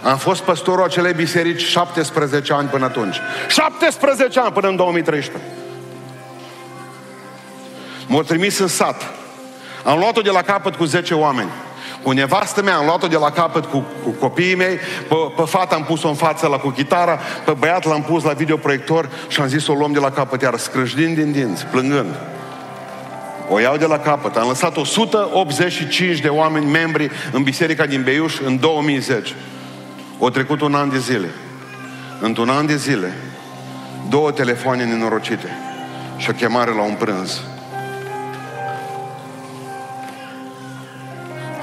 Am 0.05 0.17
fost 0.17 0.41
păstorul 0.41 0.83
acelei 0.83 1.13
biserici 1.13 1.61
17 1.61 2.53
ani 2.53 2.67
până 2.67 2.85
atunci. 2.85 3.15
17 3.47 4.39
ani 4.39 4.51
până 4.51 4.67
în 4.67 4.75
2013. 4.75 5.43
M-au 8.07 8.21
trimis 8.21 8.59
în 8.59 8.67
sat. 8.67 9.13
Am 9.83 9.99
luat-o 9.99 10.21
de 10.21 10.29
la 10.29 10.41
capăt 10.41 10.75
cu 10.75 10.83
10 10.83 11.13
oameni. 11.13 11.49
Cu 12.03 12.11
nevastă 12.11 12.61
mea 12.61 12.75
am 12.75 12.85
luat-o 12.85 13.07
de 13.07 13.17
la 13.17 13.29
capăt 13.29 13.65
cu, 13.65 13.85
cu 14.03 14.09
copiii 14.09 14.55
mei, 14.55 14.75
pe, 15.07 15.15
pe 15.35 15.41
fata 15.45 15.75
am 15.75 15.83
pus-o 15.83 16.07
în 16.07 16.15
față 16.15 16.47
la 16.47 16.57
cu 16.57 16.69
chitara, 16.69 17.19
pe 17.45 17.51
băiat 17.51 17.85
l-am 17.85 18.03
pus 18.03 18.23
la 18.23 18.33
videoproiector 18.33 19.09
și 19.27 19.41
am 19.41 19.47
zis 19.47 19.67
o 19.67 19.73
luăm 19.73 19.91
de 19.91 19.99
la 19.99 20.11
capăt, 20.11 20.41
iar 20.41 20.57
scrâșdind 20.57 21.15
din 21.15 21.31
dinți, 21.31 21.65
plângând. 21.65 22.15
O 23.49 23.59
iau 23.59 23.77
de 23.77 23.85
la 23.85 23.99
capăt. 23.99 24.35
Am 24.35 24.47
lăsat 24.47 24.77
185 24.77 26.19
de 26.19 26.27
oameni 26.27 26.65
membri 26.65 27.11
în 27.31 27.43
biserica 27.43 27.85
din 27.85 28.03
Beiuș 28.03 28.39
în 28.39 28.59
2010. 28.59 29.33
O 30.19 30.29
trecut 30.29 30.61
un 30.61 30.75
an 30.75 30.89
de 30.89 30.99
zile. 30.99 31.29
Într-un 32.19 32.49
an 32.49 32.65
de 32.65 32.75
zile, 32.75 33.13
două 34.09 34.31
telefoane 34.31 34.85
nenorocite 34.85 35.57
și 36.17 36.29
o 36.29 36.33
chemare 36.33 36.71
la 36.71 36.81
un 36.81 36.93
prânz. 36.93 37.41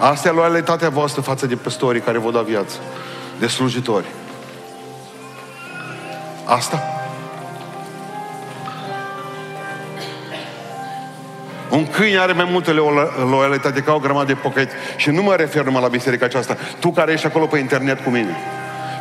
Asta 0.01 0.29
e 0.29 0.33
loialitatea 0.33 0.89
voastră 0.89 1.21
față 1.21 1.47
de 1.47 1.57
păstorii 1.57 2.01
care 2.01 2.19
vă 2.19 2.31
dau 2.31 2.43
viață, 2.43 2.77
de 3.39 3.47
slujitori. 3.47 4.07
Asta? 6.45 7.02
Un 11.73 11.87
câine 11.87 12.19
are 12.19 12.33
mai 12.33 12.49
multă 12.51 12.73
loialitate 13.31 13.81
ca 13.81 13.93
o 13.93 13.99
grămadă 13.99 14.27
de 14.27 14.35
pocăiți. 14.35 14.73
Și 14.97 15.11
nu 15.11 15.23
mă 15.23 15.35
refer 15.35 15.65
numai 15.65 15.83
la 15.83 15.89
biserica 15.89 16.25
aceasta. 16.25 16.57
Tu 16.79 16.91
care 16.91 17.13
ești 17.13 17.27
acolo 17.27 17.47
pe 17.47 17.59
internet 17.59 18.05
cu 18.05 18.11
mine. 18.11 18.37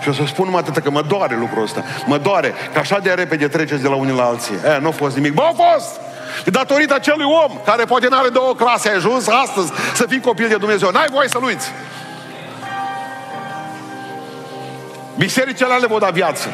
Și 0.02 0.10
o 0.10 0.14
să 0.14 0.22
spun 0.28 0.46
numai 0.46 0.64
atât 0.68 0.84
că 0.84 0.90
mă 0.90 1.02
doare 1.02 1.38
lucrul 1.40 1.64
ăsta. 1.64 1.84
Mă 2.06 2.18
doare 2.18 2.54
că 2.74 2.80
așa 2.80 3.00
de 3.00 3.12
repede 3.12 3.48
treceți 3.48 3.82
de 3.82 3.88
la 3.88 3.96
unii 3.96 4.16
la 4.16 4.24
alții. 4.24 4.56
E, 4.76 4.80
nu 4.82 4.88
a 4.88 4.92
fost 4.92 5.16
nimic. 5.16 5.34
Bă, 5.34 5.42
a 5.42 5.54
fost! 5.54 6.00
Datorită 6.46 6.94
acelui 6.94 7.26
om 7.26 7.60
care 7.66 7.86
poate 7.86 8.08
n-are 8.08 8.30
două 8.30 8.56
clase, 8.56 8.90
ai 8.90 8.96
ajuns 8.96 9.28
astăzi 9.28 9.72
să 9.94 10.06
fii 10.10 10.20
copil 10.20 10.48
de 10.48 10.56
Dumnezeu. 10.56 10.90
N-ai 10.90 11.08
voie 11.12 11.28
să-l 11.28 11.44
uiți. 11.44 11.72
Bisericile 15.18 15.74
ale 15.74 15.88
vă 15.88 16.00
da 16.00 16.10
viață. 16.10 16.48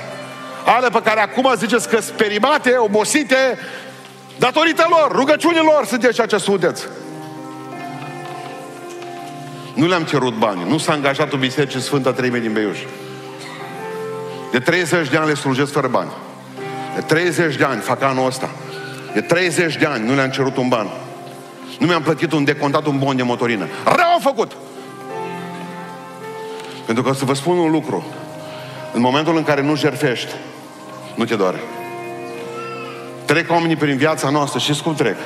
Ale 0.65 0.89
pe 0.89 1.01
care 1.03 1.19
acum 1.19 1.53
ziceți 1.57 1.89
că 1.89 2.01
sperimate, 2.01 2.75
obosite, 2.77 3.57
datorită 4.39 4.87
lor, 4.89 5.11
rugăciunilor 5.11 5.85
sunteți 5.85 6.13
ceea 6.13 6.27
ce 6.27 6.37
sunteți. 6.37 6.83
Nu 9.73 9.87
le-am 9.87 10.03
cerut 10.03 10.37
bani. 10.37 10.69
Nu 10.69 10.77
s-a 10.77 10.91
angajat 10.91 11.33
o 11.33 11.37
biserică 11.37 11.79
Sfânta 11.79 12.11
Treime 12.11 12.39
din 12.39 12.53
Beiuș. 12.53 12.79
De 14.51 14.59
30 14.59 15.09
de 15.09 15.17
ani 15.17 15.27
le 15.27 15.33
slujesc 15.33 15.71
fără 15.71 15.87
bani. 15.87 16.11
De 16.95 17.01
30 17.01 17.55
de 17.55 17.63
ani 17.63 17.81
fac 17.81 18.01
anul 18.01 18.25
ăsta. 18.25 18.49
De 19.13 19.21
30 19.21 19.75
de 19.75 19.85
ani 19.85 20.07
nu 20.07 20.15
le-am 20.15 20.29
cerut 20.29 20.57
un 20.57 20.67
ban. 20.67 20.87
Nu 21.79 21.87
mi-am 21.87 22.01
plătit 22.01 22.31
un 22.31 22.43
decontat 22.43 22.85
un 22.85 22.97
bon 22.97 23.15
de 23.15 23.23
motorină. 23.23 23.67
Rău 23.83 24.11
au 24.13 24.19
făcut! 24.19 24.51
Pentru 26.85 27.03
că 27.03 27.13
să 27.13 27.25
vă 27.25 27.33
spun 27.33 27.57
un 27.57 27.71
lucru. 27.71 28.05
În 28.93 29.01
momentul 29.01 29.37
în 29.37 29.43
care 29.43 29.61
nu 29.61 29.75
jerfești, 29.75 30.31
nu 31.15 31.25
te 31.25 31.35
doare. 31.35 31.59
Trec 33.27 33.51
oamenii 33.51 33.75
prin 33.75 33.97
viața 33.97 34.29
noastră 34.29 34.59
și 34.59 34.81
cum 34.81 34.95
trec? 34.95 35.17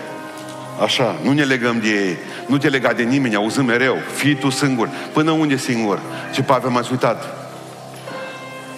Așa, 0.84 1.16
nu 1.24 1.32
ne 1.32 1.44
legăm 1.44 1.80
de 1.80 1.88
ei. 1.88 2.18
Nu 2.46 2.58
te 2.58 2.70
lega 2.70 2.94
de 2.94 3.04
nimeni, 3.04 3.36
auzim 3.36 3.66
mereu. 3.66 3.98
Fii 4.16 4.36
tu 4.36 4.50
singur. 4.50 4.90
Până 5.14 5.32
unde 5.32 5.58
singur? 5.58 6.00
Ce 6.34 6.44
Pavel 6.44 6.70
m-ați 6.70 6.92
uitat? 6.92 7.42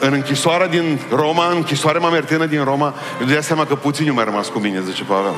în 0.05 0.13
închisoarea 0.13 0.67
din 0.67 0.99
Roma, 1.09 1.49
în 1.49 1.55
închisoarea 1.55 2.01
mamertină 2.01 2.45
din 2.45 2.63
Roma, 2.63 2.93
eu 3.21 3.27
dea 3.27 3.41
seama 3.41 3.65
că 3.65 3.75
puțini 3.75 4.07
nu 4.07 4.13
mai 4.13 4.23
rămas 4.23 4.47
cu 4.47 4.59
mine, 4.59 4.81
zice 4.81 5.03
Pavel. 5.03 5.33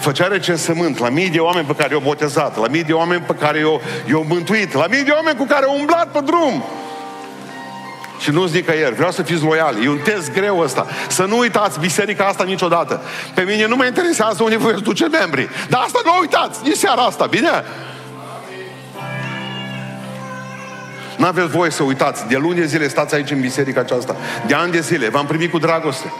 Făcea 0.00 0.26
recensământ 0.26 0.98
la 0.98 1.08
mii 1.08 1.30
de 1.30 1.38
oameni 1.38 1.66
pe 1.66 1.74
care 1.74 1.88
i-au 1.90 2.00
botezat, 2.04 2.58
la 2.60 2.66
mii 2.66 2.84
de 2.84 2.92
oameni 2.92 3.20
pe 3.20 3.34
care 3.34 3.58
i-au, 3.58 3.80
i-au 4.08 4.24
mântuit, 4.28 4.72
la 4.72 4.86
mii 4.90 5.04
de 5.04 5.10
oameni 5.10 5.36
cu 5.36 5.44
care 5.44 5.64
au 5.64 5.76
umblat 5.78 6.12
pe 6.12 6.20
drum. 6.24 6.64
Și 8.18 8.30
nu 8.30 8.46
zic 8.46 8.66
ieri, 8.68 8.94
vreau 8.94 9.10
să 9.10 9.22
fiți 9.22 9.42
loiali. 9.42 9.84
E 9.84 9.88
un 9.88 9.98
test 10.04 10.32
greu 10.32 10.58
ăsta. 10.58 10.86
Să 11.08 11.24
nu 11.24 11.38
uitați 11.38 11.78
biserica 11.78 12.24
asta 12.24 12.44
niciodată. 12.44 13.00
Pe 13.34 13.42
mine 13.42 13.66
nu 13.66 13.76
mă 13.76 13.84
interesează 13.84 14.42
unde 14.42 14.56
voi 14.56 14.72
duce 14.72 15.06
membrii. 15.08 15.48
Dar 15.68 15.80
asta 15.80 16.00
nu 16.04 16.10
uitați, 16.20 16.60
nici 16.62 16.76
seara 16.76 17.02
asta, 17.02 17.26
bine? 17.26 17.64
Nu 21.16 21.26
aveți 21.26 21.48
voie 21.48 21.70
să 21.70 21.82
uitați. 21.82 22.26
De 22.26 22.36
luni 22.36 22.54
de 22.54 22.66
zile 22.66 22.88
stați 22.88 23.14
aici 23.14 23.30
în 23.30 23.40
biserica 23.40 23.80
aceasta. 23.80 24.16
De 24.46 24.54
ani 24.54 24.72
de 24.72 24.80
zile. 24.80 25.08
V-am 25.08 25.26
primit 25.26 25.50
cu 25.50 25.58
dragoste. 25.58 26.12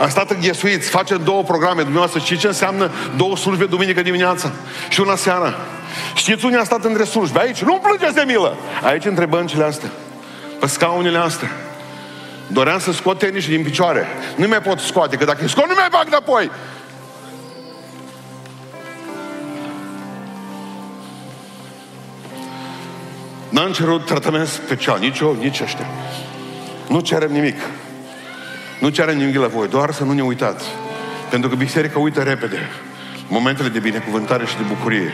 Am 0.00 0.08
stat 0.08 0.30
înghesuiți, 0.30 0.88
facem 0.88 1.20
două 1.24 1.42
programe 1.42 1.80
dumneavoastră. 1.80 2.20
Știți 2.20 2.40
ce 2.40 2.46
înseamnă 2.46 2.90
două 3.16 3.36
slujbe 3.36 3.64
duminică 3.64 4.02
dimineața 4.02 4.50
și 4.88 5.00
una 5.00 5.16
seara? 5.16 5.54
Știți 6.14 6.44
unde 6.44 6.56
a 6.56 6.64
stat 6.64 6.84
între 6.84 7.04
slujbe? 7.04 7.40
Aici. 7.40 7.62
Nu 7.62 7.80
plângeți 7.82 8.14
de 8.14 8.22
milă! 8.26 8.56
Aici 8.82 9.04
între 9.04 9.26
băncile 9.26 9.64
astea. 9.64 9.88
Pe 10.60 10.66
scaunele 10.66 11.18
astea. 11.18 11.50
Doream 12.46 12.78
să 12.78 12.92
scot 12.92 13.18
tenis 13.18 13.46
din 13.46 13.62
picioare. 13.62 14.06
Nu 14.36 14.48
mai 14.48 14.62
pot 14.62 14.78
scoate, 14.78 15.16
că 15.16 15.24
dacă 15.24 15.38
îi 15.42 15.48
scot, 15.48 15.66
nu 15.66 15.74
mai 15.74 15.88
bag 15.90 16.06
înapoi. 16.06 16.50
N-am 23.48 23.72
cerut 23.72 24.04
tratament 24.04 24.48
special, 24.48 24.98
nici 24.98 25.18
eu, 25.18 25.36
nici 25.40 25.60
ăștia. 25.60 25.86
Nu 26.88 27.00
cerem 27.00 27.32
nimic. 27.32 27.56
Nu 28.80 28.88
cerem 28.88 29.16
nimic 29.16 29.36
la 29.36 29.46
voi, 29.46 29.68
doar 29.68 29.92
să 29.92 30.04
nu 30.04 30.12
ne 30.12 30.22
uitați. 30.22 30.64
Pentru 31.30 31.48
că 31.48 31.56
biserica 31.56 31.98
uită 31.98 32.22
repede 32.22 32.58
momentele 33.28 33.68
de 33.68 33.78
binecuvântare 33.78 34.46
și 34.46 34.56
de 34.56 34.62
bucurie. 34.68 35.12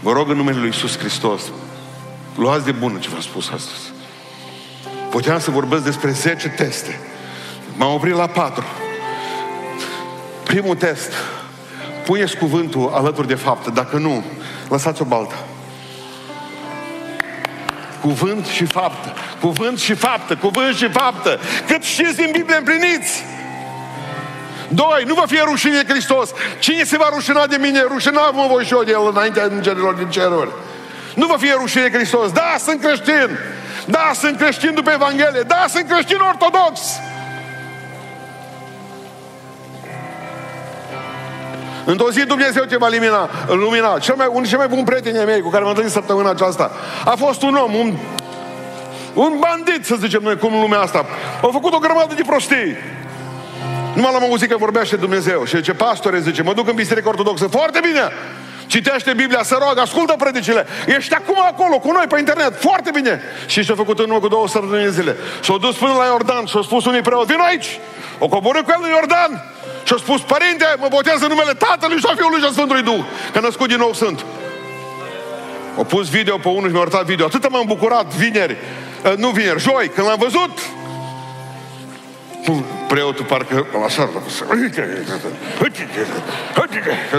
Vă 0.00 0.12
rog 0.12 0.30
în 0.30 0.36
numele 0.36 0.58
Lui 0.58 0.66
Iisus 0.66 0.98
Hristos, 0.98 1.42
luați 2.36 2.64
de 2.64 2.72
bună 2.72 2.98
ce 2.98 3.08
v-am 3.08 3.20
spus 3.20 3.50
astăzi. 3.54 3.92
Puteam 5.10 5.38
să 5.38 5.50
vorbesc 5.50 5.84
despre 5.84 6.10
10 6.10 6.48
teste. 6.48 7.00
M-am 7.76 7.92
oprit 7.92 8.14
la 8.14 8.26
4. 8.26 8.64
Primul 10.44 10.74
test. 10.74 11.12
Puneți 12.04 12.36
cuvântul 12.36 12.90
alături 12.94 13.26
de 13.26 13.34
faptă. 13.34 13.70
Dacă 13.70 13.96
nu, 13.96 14.24
lăsați-o 14.68 15.04
baltă. 15.04 15.34
Cuvânt 18.00 18.46
și 18.46 18.64
faptă. 18.64 19.14
Cuvânt 19.40 19.78
și 19.78 19.94
faptă. 19.94 20.36
Cuvânt 20.36 20.76
și 20.76 20.88
faptă. 20.88 21.38
Cât 21.66 21.82
știți 21.82 22.16
din 22.16 22.28
Biblie 22.32 22.56
împliniți. 22.56 23.24
Doi, 24.68 25.04
nu 25.06 25.14
vă 25.14 25.24
fie 25.26 25.42
rușine 25.44 25.82
de 25.82 25.92
Hristos. 25.92 26.30
Cine 26.58 26.84
se 26.84 26.96
va 26.96 27.08
rușina 27.12 27.46
de 27.46 27.56
mine, 27.56 27.82
rușina 27.82 28.30
mă 28.30 28.46
voi 28.50 28.64
și 28.64 28.72
eu 28.72 28.82
de 28.82 28.90
el 28.90 29.08
înaintea 29.10 29.44
îngerilor 29.44 29.94
din 29.94 30.10
ceruri. 30.10 30.50
Nu 31.16 31.26
vă 31.26 31.36
fie 31.38 31.54
rușine 31.58 31.86
de 31.88 31.96
Hristos. 31.96 32.32
Da, 32.32 32.54
sunt 32.58 32.80
creștin. 32.80 33.38
Da, 33.86 34.10
sunt 34.14 34.36
creștin 34.38 34.74
după 34.74 34.90
Evanghelie. 34.90 35.42
Da, 35.46 35.64
sunt 35.68 35.88
creștin 35.88 36.18
ortodox. 36.20 36.80
Într-o 41.84 42.10
zi 42.10 42.24
Dumnezeu 42.24 42.64
te 42.64 42.76
va 42.76 42.88
lumina. 42.88 43.30
lumina. 43.46 43.98
Cel 43.98 44.14
mai, 44.14 44.28
unul 44.30 44.46
cel 44.46 44.58
mai 44.58 44.68
bun 44.68 44.84
prieten 44.84 45.24
mei 45.24 45.40
cu 45.40 45.48
care 45.48 45.60
m-am 45.60 45.68
întâlnit 45.68 45.92
săptămâna 45.92 46.30
aceasta 46.30 46.70
a 47.04 47.14
fost 47.16 47.42
un 47.42 47.54
om, 47.54 47.74
un, 47.74 47.96
un 49.14 49.38
bandit, 49.38 49.86
să 49.86 49.94
zicem 49.98 50.22
noi, 50.22 50.38
cum 50.38 50.54
în 50.54 50.60
lumea 50.60 50.80
asta. 50.80 51.06
A 51.42 51.48
făcut 51.52 51.72
o 51.72 51.78
grămadă 51.78 52.14
de 52.14 52.22
prostii. 52.26 52.76
Numai 53.94 54.12
l-am 54.12 54.22
auzit 54.22 54.50
că 54.50 54.56
vorbește 54.56 54.96
Dumnezeu. 54.96 55.44
Și 55.44 55.56
zice, 55.56 55.72
pastore, 55.72 56.20
zice, 56.20 56.42
mă 56.42 56.52
duc 56.52 56.68
în 56.68 56.74
biserică 56.74 57.08
ortodoxă. 57.08 57.46
Foarte 57.46 57.80
bine! 57.82 58.12
Citește 58.76 59.12
Biblia, 59.12 59.42
să 59.42 59.56
roagă, 59.60 59.80
ascultă 59.80 60.14
predicile. 60.18 60.66
Ești 60.86 61.14
acum 61.14 61.40
acolo, 61.52 61.78
cu 61.78 61.90
noi, 61.92 62.06
pe 62.08 62.18
internet. 62.18 62.60
Foarte 62.60 62.90
bine. 62.92 63.20
Și 63.46 63.64
ce-a 63.64 63.74
făcut 63.74 63.98
în 63.98 64.04
urmă 64.04 64.20
cu 64.20 64.28
două 64.28 64.48
săptămâni 64.48 64.82
de 64.82 64.90
zile? 64.90 65.16
S-a 65.42 65.56
dus 65.60 65.76
până 65.76 65.92
la 65.92 66.04
Iordan 66.04 66.44
și 66.46 66.56
a 66.58 66.62
spus 66.62 66.84
unui 66.84 67.00
preot, 67.00 67.26
vin 67.26 67.40
aici! 67.48 67.78
O 68.18 68.28
coborâ 68.28 68.62
cu 68.62 68.70
el 68.70 68.80
în 68.82 68.90
Iordan 68.90 69.44
și 69.84 69.92
a 69.94 69.96
spus, 69.96 70.20
părinte, 70.20 70.64
mă 70.78 70.86
botează 70.90 71.24
în 71.24 71.30
numele 71.30 71.52
Tatălui 71.52 71.98
și 71.98 72.06
a 72.10 72.14
Fiului 72.16 72.40
și 72.40 72.46
a 72.48 72.52
Sfântului 72.52 72.82
Duh, 72.82 73.04
că 73.32 73.40
născut 73.40 73.68
din 73.68 73.76
nou 73.76 73.92
sunt. 73.92 74.24
O 75.76 75.84
pus 75.84 76.08
video 76.08 76.36
pe 76.36 76.48
unul 76.48 76.66
și 76.66 76.72
mi-a 76.72 76.80
arătat 76.80 77.04
video. 77.04 77.26
Atât 77.26 77.50
m-am 77.50 77.66
bucurat 77.66 78.06
vineri, 78.06 78.56
uh, 79.04 79.12
nu 79.16 79.28
vineri, 79.28 79.60
joi, 79.60 79.90
când 79.94 80.06
l-am 80.06 80.18
văzut, 80.18 80.52
preotul 82.88 83.24
parcă 83.24 83.66
așa, 83.86 84.08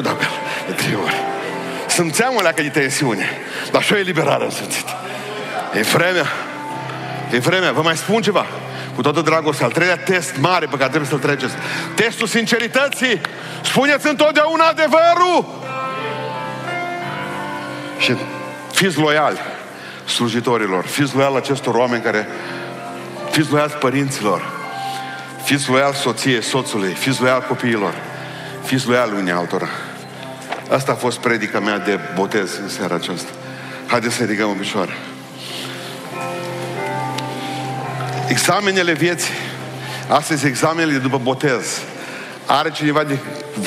da, 0.02 0.18
de 0.68 0.74
trei 0.74 0.98
ori. 1.04 1.37
Simțeam 1.98 2.36
o 2.36 2.42
leacă 2.42 2.62
de 2.62 2.70
tensiune, 2.70 3.26
dar 3.72 3.84
și 3.84 3.94
o 3.94 3.98
eliberare 3.98 4.44
am 4.44 4.50
simțit. 4.50 4.86
E 5.74 5.82
vremea 5.82 6.26
E 7.32 7.40
vremea, 7.40 7.72
vă 7.72 7.82
mai 7.82 7.98
spun 7.98 8.22
ceva. 8.22 8.46
Cu 8.96 9.02
toată 9.02 9.22
dragostea, 9.22 9.66
al 9.66 9.72
treilea 9.72 9.98
test 9.98 10.36
mare 10.40 10.66
pe 10.66 10.76
care 10.78 10.90
trebuie 10.90 11.10
să-l 11.10 11.20
treceți. 11.20 11.54
Testul 11.96 12.28
sincerității. 12.28 13.22
Spuneți 13.64 14.08
întotdeauna 14.08 14.68
adevărul. 14.68 15.46
Și 17.98 18.16
fiți 18.72 18.98
loiali 18.98 19.40
slujitorilor. 20.06 20.86
Fiți 20.86 21.16
loiali 21.16 21.36
acestor 21.36 21.76
oameni 21.76 22.04
care... 22.04 22.28
Fiți 23.32 23.52
loiali 23.52 23.72
părinților. 23.72 24.42
Fiți 25.44 25.70
loiali 25.70 25.96
soției, 25.96 26.44
soțului. 26.44 26.94
Fiți 26.94 27.22
loiali 27.22 27.44
copiilor. 27.48 27.94
Fiți 28.64 28.88
loiali 28.88 29.12
unii 29.16 29.32
altora. 29.32 29.68
Asta 30.70 30.92
a 30.92 30.96
fost 30.96 31.18
predica 31.18 31.60
mea 31.60 31.78
de 31.78 32.00
botez 32.16 32.58
în 32.62 32.70
seara 32.70 32.96
aceasta. 32.96 33.30
Haideți 33.88 34.16
să 34.16 34.24
ridicăm 34.24 34.50
în 34.50 34.58
picioare. 34.58 34.92
Examenele 38.28 38.94
vieții. 38.94 39.34
Astăzi 40.08 40.46
examenele 40.46 40.98
după 40.98 41.18
botez. 41.18 41.82
Are 42.46 42.72
cineva 42.72 43.04
de 43.04 43.18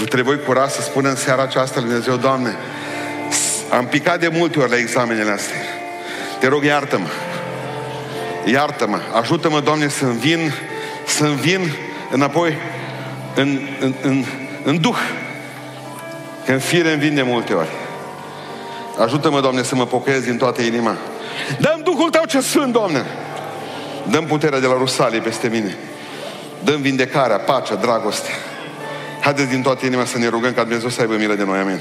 trebuie 0.09 0.37
curat 0.37 0.71
să 0.71 0.83
spună 0.83 1.09
în 1.09 1.17
seara 1.17 1.43
aceasta 1.43 1.81
lui 1.81 1.89
Dumnezeu, 1.89 2.17
Doamne, 2.17 2.57
am 3.71 3.87
picat 3.87 4.21
de 4.21 4.29
multe 4.29 4.59
ori 4.59 4.71
la 4.71 4.77
examenele 4.77 5.31
astea. 5.31 5.57
Te 6.39 6.49
rog, 6.49 6.65
iartă-mă. 6.65 7.07
Iartă-mă. 8.45 9.01
Ajută-mă, 9.21 9.61
Doamne, 9.61 9.89
să-mi 9.89 10.19
vin, 10.19 10.53
să-mi 11.07 11.37
vin 11.37 11.73
înapoi 12.11 12.57
în, 13.35 13.61
în, 13.81 13.95
în, 14.03 14.25
în 14.65 14.81
duh. 14.81 14.99
Că 16.51 16.57
în 16.57 16.63
fire 16.63 16.93
îmi 16.93 17.01
vin 17.01 17.15
de 17.15 17.23
multe 17.23 17.53
ori. 17.53 17.69
Ajută-mă, 18.99 19.41
Doamne, 19.41 19.63
să 19.63 19.75
mă 19.75 19.87
pocăiesc 19.87 20.25
din 20.25 20.37
toată 20.37 20.63
inima. 20.63 20.97
Dăm 21.61 21.81
Duhul 21.85 22.11
Tău 22.11 22.25
ce 22.25 22.41
sunt, 22.41 22.73
Doamne. 22.73 23.05
Dăm 24.11 24.25
puterea 24.25 24.61
de 24.61 24.67
la 24.67 24.77
Rusalii 24.79 25.21
peste 25.21 25.49
mine. 25.49 25.77
Dăm 26.65 26.81
vindecarea, 26.81 27.37
pacea, 27.37 27.75
dragostea. 27.75 28.35
Haideți 29.21 29.49
din 29.49 29.63
toată 29.63 29.87
inima 29.87 30.05
să 30.05 30.19
ne 30.19 30.29
rugăm 30.29 30.53
ca 30.53 30.63
Dumnezeu 30.63 30.89
să 30.89 31.01
aibă 31.01 31.15
milă 31.15 31.35
de 31.35 31.45
noi. 31.45 31.59
Amin. 31.59 31.81